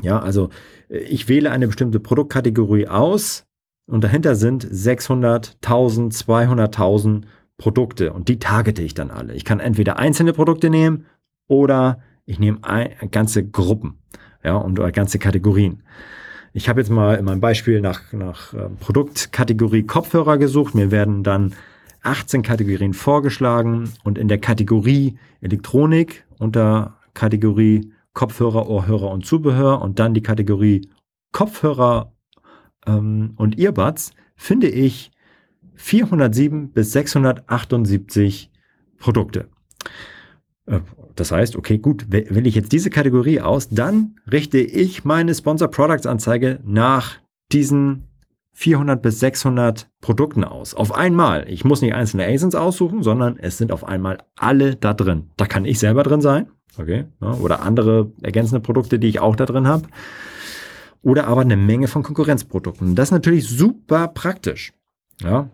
Ja, 0.02 0.20
also 0.20 0.50
äh, 0.88 0.98
ich 0.98 1.28
wähle 1.28 1.50
eine 1.50 1.66
bestimmte 1.66 2.00
Produktkategorie 2.00 2.88
aus 2.88 3.46
und 3.86 4.04
dahinter 4.04 4.34
sind 4.34 4.66
600, 4.68 5.56
1000, 5.62 6.14
200.000 6.14 7.22
Produkte 7.56 8.12
und 8.12 8.28
die 8.28 8.38
targete 8.38 8.82
ich 8.82 8.94
dann 8.94 9.10
alle. 9.10 9.34
Ich 9.34 9.44
kann 9.44 9.60
entweder 9.60 9.98
einzelne 9.98 10.32
Produkte 10.32 10.70
nehmen 10.70 11.06
oder 11.46 12.00
ich 12.24 12.38
nehme 12.38 12.60
ganze 13.10 13.46
Gruppen, 13.46 13.98
ja, 14.42 14.56
und 14.56 14.76
ganze 14.92 15.18
Kategorien. 15.18 15.82
Ich 16.52 16.68
habe 16.68 16.80
jetzt 16.80 16.90
mal 16.90 17.16
in 17.16 17.24
meinem 17.24 17.40
Beispiel 17.40 17.80
nach, 17.80 18.12
nach 18.12 18.54
äh, 18.54 18.68
Produktkategorie 18.80 19.84
Kopfhörer 19.84 20.36
gesucht. 20.36 20.74
Mir 20.74 20.90
werden 20.90 21.22
dann 21.22 21.54
18 22.02 22.42
Kategorien 22.42 22.94
vorgeschlagen 22.94 23.92
und 24.02 24.18
in 24.18 24.26
der 24.26 24.38
Kategorie 24.38 25.18
Elektronik 25.40 26.24
unter 26.38 26.96
Kategorie 27.14 27.92
Kopfhörer, 28.12 28.68
Ohrhörer 28.68 29.10
und 29.10 29.24
Zubehör 29.24 29.82
und 29.82 29.98
dann 29.98 30.14
die 30.14 30.22
Kategorie 30.22 30.88
Kopfhörer 31.32 32.12
ähm, 32.86 33.34
und 33.36 33.58
Earbuds 33.58 34.12
finde 34.36 34.68
ich 34.68 35.12
407 35.74 36.72
bis 36.72 36.92
678 36.92 38.50
Produkte. 38.98 39.48
Äh, 40.66 40.80
das 41.14 41.32
heißt, 41.32 41.56
okay, 41.56 41.78
gut, 41.78 42.10
wähle 42.10 42.48
ich 42.48 42.54
jetzt 42.54 42.72
diese 42.72 42.90
Kategorie 42.90 43.40
aus, 43.40 43.68
dann 43.68 44.16
richte 44.30 44.58
ich 44.58 45.04
meine 45.04 45.34
Sponsor 45.34 45.68
Products 45.68 46.06
Anzeige 46.06 46.60
nach 46.64 47.18
diesen 47.52 48.08
400 48.52 49.00
bis 49.00 49.20
600 49.20 49.88
Produkten 50.00 50.44
aus. 50.44 50.74
Auf 50.74 50.92
einmal. 50.92 51.48
Ich 51.48 51.64
muss 51.64 51.82
nicht 51.82 51.94
einzelne 51.94 52.26
ASINs 52.26 52.54
aussuchen, 52.54 53.02
sondern 53.02 53.38
es 53.38 53.58
sind 53.58 53.72
auf 53.72 53.84
einmal 53.84 54.18
alle 54.36 54.76
da 54.76 54.92
drin. 54.92 55.30
Da 55.36 55.46
kann 55.46 55.64
ich 55.64 55.78
selber 55.78 56.02
drin 56.02 56.20
sein. 56.20 56.50
Okay. 56.78 57.04
Ja, 57.20 57.34
oder 57.34 57.62
andere 57.62 58.12
ergänzende 58.22 58.60
Produkte, 58.60 58.98
die 58.98 59.08
ich 59.08 59.20
auch 59.20 59.36
da 59.36 59.46
drin 59.46 59.66
habe. 59.66 59.88
Oder 61.02 61.26
aber 61.26 61.40
eine 61.40 61.56
Menge 61.56 61.88
von 61.88 62.02
Konkurrenzprodukten. 62.02 62.94
Das 62.94 63.08
ist 63.08 63.12
natürlich 63.12 63.48
super 63.48 64.08
praktisch. 64.08 64.72
Ja. 65.22 65.48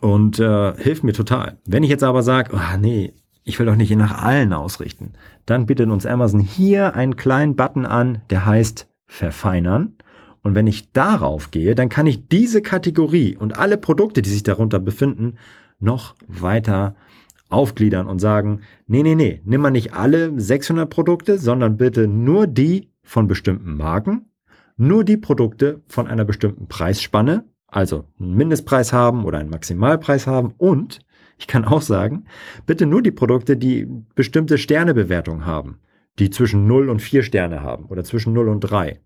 Und 0.00 0.38
äh, 0.38 0.74
hilft 0.76 1.04
mir 1.04 1.12
total. 1.12 1.58
Wenn 1.64 1.82
ich 1.82 1.90
jetzt 1.90 2.04
aber 2.04 2.22
sage, 2.22 2.50
oh, 2.54 2.78
nee, 2.78 3.14
ich 3.44 3.58
will 3.58 3.66
doch 3.66 3.76
nicht 3.76 3.94
nach 3.96 4.22
allen 4.22 4.52
ausrichten, 4.52 5.12
dann 5.46 5.66
bietet 5.66 5.88
uns 5.88 6.04
Amazon 6.04 6.40
hier 6.40 6.94
einen 6.94 7.16
kleinen 7.16 7.56
Button 7.56 7.86
an, 7.86 8.20
der 8.30 8.44
heißt 8.44 8.88
Verfeinern. 9.06 9.94
Und 10.42 10.54
wenn 10.54 10.66
ich 10.66 10.92
darauf 10.92 11.50
gehe, 11.50 11.74
dann 11.74 11.88
kann 11.88 12.06
ich 12.06 12.28
diese 12.28 12.62
Kategorie 12.62 13.36
und 13.36 13.58
alle 13.58 13.78
Produkte, 13.78 14.22
die 14.22 14.30
sich 14.30 14.42
darunter 14.42 14.78
befinden, 14.78 15.36
noch 15.80 16.14
weiter 16.26 16.94
aufgliedern 17.48 18.06
und 18.06 18.18
sagen, 18.18 18.60
nee, 18.86 19.02
nee, 19.02 19.14
nee, 19.14 19.40
nimm 19.44 19.60
mal 19.60 19.70
nicht 19.70 19.94
alle 19.94 20.38
600 20.38 20.88
Produkte, 20.88 21.38
sondern 21.38 21.76
bitte 21.76 22.06
nur 22.06 22.46
die 22.46 22.90
von 23.02 23.26
bestimmten 23.26 23.76
Marken, 23.76 24.26
nur 24.76 25.04
die 25.04 25.16
Produkte 25.16 25.82
von 25.88 26.06
einer 26.06 26.24
bestimmten 26.24 26.68
Preisspanne, 26.68 27.44
also 27.66 28.04
einen 28.20 28.34
Mindestpreis 28.34 28.92
haben 28.92 29.24
oder 29.24 29.38
einen 29.38 29.50
Maximalpreis 29.50 30.26
haben 30.26 30.54
und 30.58 31.00
ich 31.38 31.46
kann 31.46 31.64
auch 31.64 31.82
sagen, 31.82 32.24
bitte 32.66 32.86
nur 32.86 33.02
die 33.02 33.12
Produkte, 33.12 33.56
die 33.56 33.86
bestimmte 34.14 34.58
Sternebewertung 34.58 35.46
haben, 35.46 35.78
die 36.18 36.30
zwischen 36.30 36.66
0 36.66 36.90
und 36.90 37.00
4 37.00 37.22
Sterne 37.22 37.62
haben 37.62 37.86
oder 37.86 38.04
zwischen 38.04 38.32
0 38.32 38.48
und 38.48 38.60
3 38.60 39.00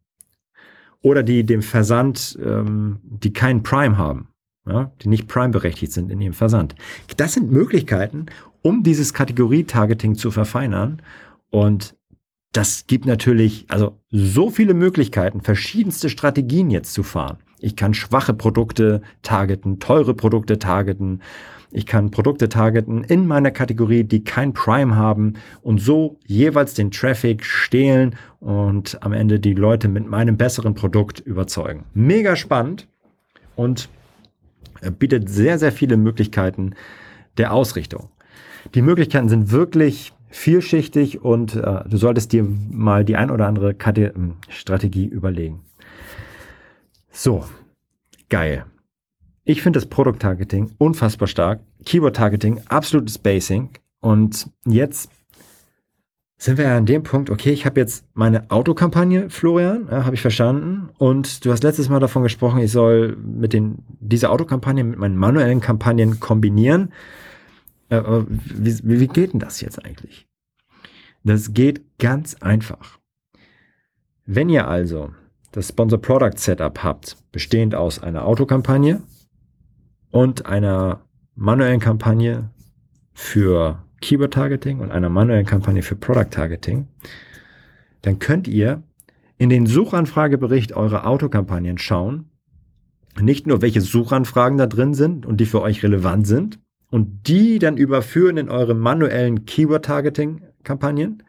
oder 1.02 1.22
die 1.22 1.44
dem 1.44 1.62
Versand, 1.62 2.38
ähm, 2.42 3.00
die 3.02 3.33
keinen 3.33 3.62
Prime 3.62 3.98
haben, 3.98 4.28
ja, 4.66 4.92
die 5.03 5.09
nicht 5.09 5.29
Prime 5.29 5.51
berechtigt 5.51 5.92
sind 5.92 6.11
in 6.11 6.20
ihrem 6.20 6.35
Versand. 6.35 6.75
Das 7.16 7.35
sind 7.35 7.51
Möglichkeiten, 7.51 8.27
um 8.62 8.83
dieses 8.83 9.12
Kategorie-Targeting 9.12 10.14
zu 10.14 10.31
verfeinern. 10.31 11.03
Und 11.51 11.96
das 12.53 12.87
gibt 12.87 13.07
natürlich, 13.07 13.66
also 13.68 13.98
so 14.11 14.51
viele 14.51 14.75
Möglichkeiten, 14.75 15.40
verschiedenste 15.40 16.09
Strategien 16.11 16.70
jetzt 16.70 16.92
zu 16.92 17.03
fahren. 17.03 17.38
Ich 17.59 17.77
kann 17.77 17.94
schwache 17.94 18.35
Produkte 18.35 19.03
targeten, 19.22 19.79
teure 19.79 20.14
Produkte 20.14 20.59
targeten. 20.59 21.22
Ich 21.70 21.87
kann 21.87 22.11
Produkte 22.11 22.48
targeten 22.48 23.03
in 23.05 23.27
meiner 23.27 23.51
Kategorie, 23.51 24.05
die 24.05 24.25
kein 24.25 24.53
Prime 24.53 24.94
haben 24.94 25.35
und 25.62 25.81
so 25.81 26.18
jeweils 26.27 26.75
den 26.75 26.90
Traffic 26.90 27.44
stehlen 27.44 28.16
und 28.40 28.98
am 29.03 29.12
Ende 29.12 29.40
die 29.40 29.55
Leute 29.55 29.88
mit 29.88 30.07
meinem 30.07 30.37
besseren 30.37 30.75
Produkt 30.75 31.20
überzeugen. 31.20 31.85
Mega 31.94 32.37
spannend 32.37 32.88
und 33.57 33.88
bietet 34.90 35.29
sehr, 35.29 35.59
sehr 35.59 35.73
viele 35.73 35.97
Möglichkeiten 35.97 36.75
der 37.37 37.53
Ausrichtung. 37.53 38.09
Die 38.75 38.83
Möglichkeiten 38.83 39.29
sind 39.29 39.51
wirklich 39.51 40.12
vielschichtig 40.29 41.23
und 41.23 41.55
äh, 41.55 41.85
du 41.88 41.97
solltest 41.97 42.33
dir 42.33 42.45
mal 42.71 43.05
die 43.05 43.16
ein 43.16 43.31
oder 43.31 43.47
andere 43.47 43.75
Kate 43.75 44.12
Strategie 44.49 45.07
überlegen. 45.07 45.61
So, 47.11 47.45
geil. 48.29 48.64
Ich 49.45 49.62
finde 49.62 49.79
das 49.79 49.88
Produkt-Targeting 49.88 50.73
unfassbar 50.79 51.29
stark. 51.29 51.61
Keyword-Targeting, 51.85 52.62
absolutes 52.68 53.18
Basing. 53.18 53.71
Und 54.01 54.49
jetzt 54.64 55.11
sind 56.42 56.59
wir 56.59 56.64
ja 56.64 56.76
an 56.76 56.87
dem 56.87 57.05
Punkt, 57.05 57.31
okay, 57.31 57.52
ich 57.52 57.66
habe 57.66 57.78
jetzt 57.78 58.05
meine 58.14 58.50
Autokampagne, 58.50 59.31
Florian, 59.31 59.87
ja, 59.88 60.05
habe 60.05 60.16
ich 60.16 60.20
verstanden. 60.22 60.88
Und 60.98 61.44
du 61.44 61.52
hast 61.52 61.62
letztes 61.62 61.88
Mal 61.88 62.00
davon 62.00 62.24
gesprochen, 62.24 62.59
ich 62.59 62.72
soll 62.72 63.16
mit 63.16 63.52
den, 63.52 63.78
diese 64.00 64.28
Autokampagne 64.28 64.83
mit 64.83 64.98
meinen 64.98 65.16
manuellen 65.16 65.61
Kampagnen 65.61 66.18
kombinieren. 66.18 66.92
Äh, 67.90 68.02
wie, 68.26 69.00
wie 69.00 69.07
geht 69.07 69.35
denn 69.35 69.38
das 69.38 69.61
jetzt 69.61 69.85
eigentlich? 69.85 70.26
Das 71.22 71.55
geht 71.55 71.98
ganz 71.98 72.35
einfach. 72.35 72.98
Wenn 74.26 74.48
ihr 74.48 74.66
also 74.66 75.11
das 75.52 75.68
Sponsor 75.68 76.00
Product 76.00 76.38
Setup 76.38 76.83
habt, 76.83 77.18
bestehend 77.31 77.76
aus 77.76 78.02
einer 78.02 78.24
Autokampagne, 78.26 79.00
und 80.12 80.46
einer 80.46 81.02
manuellen 81.35 81.81
Kampagne 81.81 82.50
für 83.12 83.83
Keyword 84.02 84.34
Targeting 84.34 84.80
und 84.80 84.90
einer 84.90 85.08
manuellen 85.08 85.46
Kampagne 85.46 85.82
für 85.82 85.96
Product 85.96 86.30
Targeting, 86.30 86.88
dann 88.02 88.18
könnt 88.18 88.46
ihr 88.48 88.82
in 89.38 89.48
den 89.48 89.66
Suchanfragebericht 89.66 90.74
eurer 90.74 91.06
Autokampagnen 91.06 91.78
schauen, 91.78 92.26
nicht 93.20 93.46
nur 93.46 93.62
welche 93.62 93.80
Suchanfragen 93.80 94.58
da 94.58 94.66
drin 94.66 94.94
sind 94.94 95.24
und 95.24 95.40
die 95.40 95.46
für 95.46 95.62
euch 95.62 95.82
relevant 95.82 96.26
sind 96.26 96.58
und 96.90 97.26
die 97.28 97.58
dann 97.58 97.76
überführen 97.76 98.36
in 98.36 98.50
eure 98.50 98.74
manuellen 98.74 99.46
Keyword 99.46 99.84
Targeting 99.84 100.42
Kampagnen, 100.62 101.22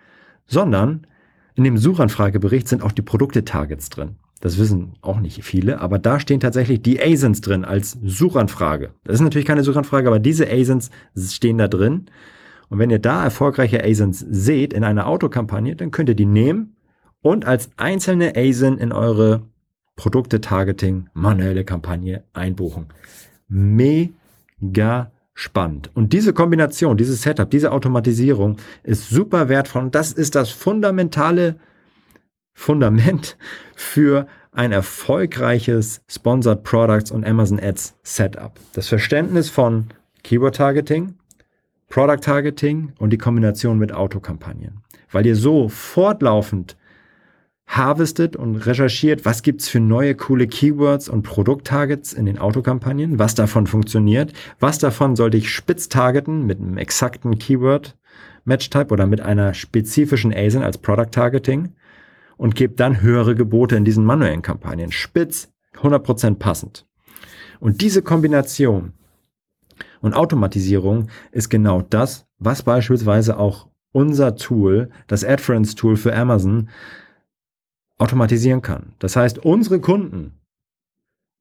sondern 0.45 1.07
in 1.55 1.63
dem 1.63 1.77
Suchanfragebericht 1.77 2.67
sind 2.67 2.83
auch 2.83 2.91
die 2.91 3.01
Produkte 3.01 3.45
Targets 3.45 3.89
drin. 3.89 4.17
Das 4.41 4.57
wissen 4.57 4.93
auch 5.01 5.21
nicht 5.21 5.41
viele, 5.43 5.79
aber 5.79 5.99
da 5.99 6.19
stehen 6.19 6.41
tatsächlich 6.41 6.81
die 6.81 7.01
ASINs 7.01 7.39
drin 7.39 7.63
als 7.63 7.97
Suchanfrage. 8.03 8.91
Das 9.05 9.15
ist 9.15 9.21
natürlich 9.21 9.47
keine 9.47 9.63
Suchanfrage, 9.63 10.07
aber 10.07 10.19
diese 10.19 10.51
ASINs 10.51 10.89
stehen 11.15 11.57
da 11.57 11.69
drin. 11.69 12.07
Und 12.73 12.79
wenn 12.79 12.89
ihr 12.89 12.97
da 12.97 13.23
erfolgreiche 13.23 13.83
ASINs 13.83 14.19
seht 14.19 14.73
in 14.73 14.83
einer 14.83 15.05
Autokampagne, 15.05 15.75
dann 15.75 15.91
könnt 15.91 16.09
ihr 16.09 16.15
die 16.15 16.25
nehmen 16.25 16.75
und 17.21 17.45
als 17.45 17.69
einzelne 17.77 18.35
ASIN 18.35 18.79
in 18.79 18.91
eure 18.91 19.43
Produkte-Targeting 19.95 21.07
manuelle 21.13 21.65
Kampagne 21.65 22.23
einbuchen. 22.33 22.87
Mega 23.47 25.11
spannend. 25.35 25.91
Und 25.93 26.13
diese 26.13 26.33
Kombination, 26.33 26.97
dieses 26.97 27.21
Setup, 27.21 27.47
diese 27.47 27.71
Automatisierung 27.71 28.57
ist 28.81 29.07
super 29.07 29.49
wertvoll. 29.49 29.83
Und 29.83 29.93
das 29.93 30.11
ist 30.11 30.33
das 30.33 30.49
fundamentale 30.49 31.57
Fundament 32.53 33.37
für 33.75 34.25
ein 34.51 34.71
erfolgreiches 34.71 36.01
Sponsored 36.07 36.63
Products 36.63 37.11
und 37.11 37.23
Amazon 37.23 37.59
Ads 37.59 37.93
Setup. 38.01 38.59
Das 38.73 38.87
Verständnis 38.87 39.51
von 39.51 39.89
Keyword 40.23 40.55
Targeting, 40.55 41.13
Product 41.93 42.21
Targeting 42.21 42.91
und 42.97 43.11
die 43.13 43.19
Kombination 43.19 43.77
mit 43.77 43.93
Autokampagnen. 43.93 44.81
Weil 45.11 45.27
ihr 45.27 45.35
so 45.35 45.69
fortlaufend 45.69 46.75
harvestet 47.67 48.35
und 48.35 48.55
recherchiert, 48.55 49.25
was 49.25 49.43
gibt's 49.43 49.69
für 49.69 49.79
neue 49.79 50.15
coole 50.15 50.47
Keywords 50.47 51.07
und 51.07 51.21
Produkttargets 51.21 52.11
in 52.11 52.25
den 52.25 52.39
Autokampagnen, 52.39 53.19
was 53.19 53.35
davon 53.35 53.67
funktioniert, 53.67 54.33
was 54.59 54.79
davon 54.79 55.15
sollte 55.15 55.37
ich 55.37 55.51
spitz 55.51 55.87
targeten 55.87 56.47
mit 56.47 56.59
einem 56.59 56.79
exakten 56.79 57.37
Keyword 57.37 57.95
Match-Type 58.43 58.91
oder 58.91 59.05
mit 59.05 59.21
einer 59.21 59.53
spezifischen 59.53 60.33
ASIN 60.33 60.63
als 60.63 60.79
Product 60.79 61.11
Targeting 61.11 61.75
und 62.37 62.55
gebe 62.55 62.73
dann 62.73 63.01
höhere 63.01 63.35
Gebote 63.35 63.75
in 63.75 63.85
diesen 63.85 64.03
manuellen 64.03 64.41
Kampagnen. 64.41 64.91
Spitz, 64.91 65.53
100% 65.75 66.39
passend. 66.39 66.87
Und 67.59 67.81
diese 67.81 68.01
Kombination 68.01 68.93
und 70.03 70.13
Automatisierung 70.13 71.07
ist 71.31 71.49
genau 71.49 71.81
das, 71.81 72.27
was 72.37 72.61
beispielsweise 72.61 73.37
auch 73.37 73.69
unser 73.93 74.35
Tool, 74.35 74.89
das 75.07 75.23
AdFriends 75.23 75.75
Tool 75.75 75.95
für 75.95 76.13
Amazon, 76.13 76.69
automatisieren 77.97 78.61
kann. 78.61 78.93
Das 78.99 79.15
heißt, 79.15 79.39
unsere 79.39 79.79
Kunden 79.79 80.33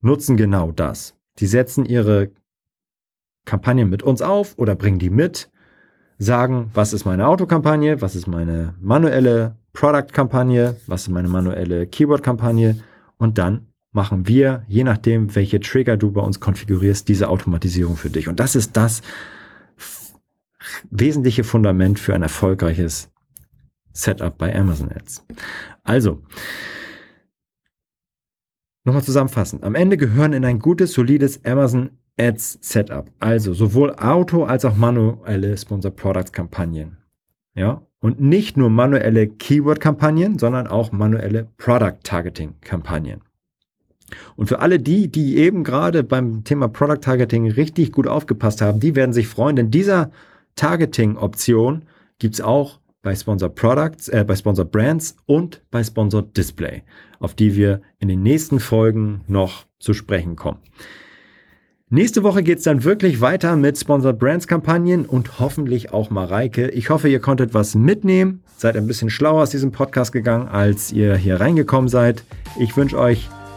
nutzen 0.00 0.36
genau 0.36 0.70
das. 0.70 1.16
Die 1.40 1.46
setzen 1.46 1.84
ihre 1.84 2.30
Kampagnen 3.44 3.90
mit 3.90 4.04
uns 4.04 4.22
auf 4.22 4.56
oder 4.58 4.76
bringen 4.76 5.00
die 5.00 5.10
mit, 5.10 5.50
sagen, 6.18 6.70
was 6.72 6.92
ist 6.92 7.04
meine 7.04 7.26
Autokampagne, 7.26 8.00
was 8.00 8.14
ist 8.14 8.28
meine 8.28 8.74
manuelle 8.80 9.56
Product-Kampagne, 9.72 10.76
was 10.86 11.02
ist 11.02 11.08
meine 11.08 11.28
manuelle 11.28 11.88
Keyword-Kampagne 11.88 12.80
und 13.18 13.38
dann 13.38 13.71
machen 13.92 14.26
wir, 14.26 14.64
je 14.68 14.84
nachdem, 14.84 15.34
welche 15.34 15.60
Trigger 15.60 15.96
du 15.96 16.10
bei 16.10 16.22
uns 16.22 16.40
konfigurierst, 16.40 17.08
diese 17.08 17.28
Automatisierung 17.28 17.96
für 17.96 18.10
dich. 18.10 18.28
Und 18.28 18.40
das 18.40 18.56
ist 18.56 18.76
das 18.76 19.02
wesentliche 20.90 21.44
Fundament 21.44 21.98
für 21.98 22.14
ein 22.14 22.22
erfolgreiches 22.22 23.10
Setup 23.92 24.36
bei 24.36 24.54
Amazon 24.54 24.90
Ads. 24.90 25.26
Also, 25.82 26.22
nochmal 28.84 29.02
zusammenfassend. 29.02 29.62
Am 29.62 29.74
Ende 29.74 29.96
gehören 29.96 30.32
in 30.32 30.44
ein 30.44 30.58
gutes, 30.58 30.92
solides 30.92 31.44
Amazon 31.44 31.90
Ads 32.18 32.58
Setup, 32.60 33.10
also 33.20 33.52
sowohl 33.54 33.94
Auto 33.96 34.44
als 34.44 34.64
auch 34.64 34.76
manuelle 34.76 35.56
Sponsor 35.56 35.90
Products 35.90 36.32
Kampagnen. 36.32 36.98
Ja, 37.54 37.82
und 38.00 38.20
nicht 38.20 38.56
nur 38.56 38.70
manuelle 38.70 39.28
Keyword 39.28 39.80
Kampagnen, 39.80 40.38
sondern 40.38 40.66
auch 40.66 40.92
manuelle 40.92 41.48
Product 41.58 41.98
Targeting 42.02 42.54
Kampagnen. 42.60 43.20
Und 44.36 44.46
für 44.48 44.60
alle 44.60 44.78
die, 44.78 45.08
die 45.08 45.36
eben 45.36 45.64
gerade 45.64 46.02
beim 46.02 46.44
Thema 46.44 46.68
Product 46.68 47.00
Targeting 47.00 47.50
richtig 47.50 47.92
gut 47.92 48.06
aufgepasst 48.06 48.60
haben, 48.60 48.80
die 48.80 48.94
werden 48.94 49.12
sich 49.12 49.28
freuen, 49.28 49.56
denn 49.56 49.70
dieser 49.70 50.10
Targeting-Option 50.56 51.84
gibt's 52.18 52.40
auch 52.40 52.80
bei 53.02 53.14
Sponsor 53.14 53.48
Products, 53.48 54.08
äh, 54.08 54.24
bei 54.26 54.36
Sponsor 54.36 54.64
Brands 54.64 55.16
und 55.26 55.60
bei 55.70 55.82
Sponsor 55.82 56.22
Display, 56.22 56.82
auf 57.18 57.34
die 57.34 57.56
wir 57.56 57.82
in 57.98 58.08
den 58.08 58.22
nächsten 58.22 58.60
Folgen 58.60 59.22
noch 59.26 59.66
zu 59.78 59.92
sprechen 59.92 60.36
kommen. 60.36 60.58
Nächste 61.94 62.22
Woche 62.22 62.42
geht's 62.42 62.62
dann 62.62 62.84
wirklich 62.84 63.20
weiter 63.20 63.54
mit 63.54 63.76
Sponsor 63.76 64.14
Brands 64.14 64.46
Kampagnen 64.46 65.04
und 65.04 65.40
hoffentlich 65.40 65.92
auch 65.92 66.08
Mareike. 66.08 66.70
Ich 66.70 66.88
hoffe, 66.88 67.10
ihr 67.10 67.20
konntet 67.20 67.52
was 67.52 67.74
mitnehmen, 67.74 68.42
seid 68.56 68.78
ein 68.78 68.86
bisschen 68.86 69.10
schlauer 69.10 69.42
aus 69.42 69.50
diesem 69.50 69.72
Podcast 69.72 70.10
gegangen, 70.10 70.48
als 70.48 70.90
ihr 70.90 71.16
hier 71.16 71.38
reingekommen 71.38 71.88
seid. 71.88 72.24
Ich 72.58 72.78
wünsche 72.78 72.98
euch 72.98 73.28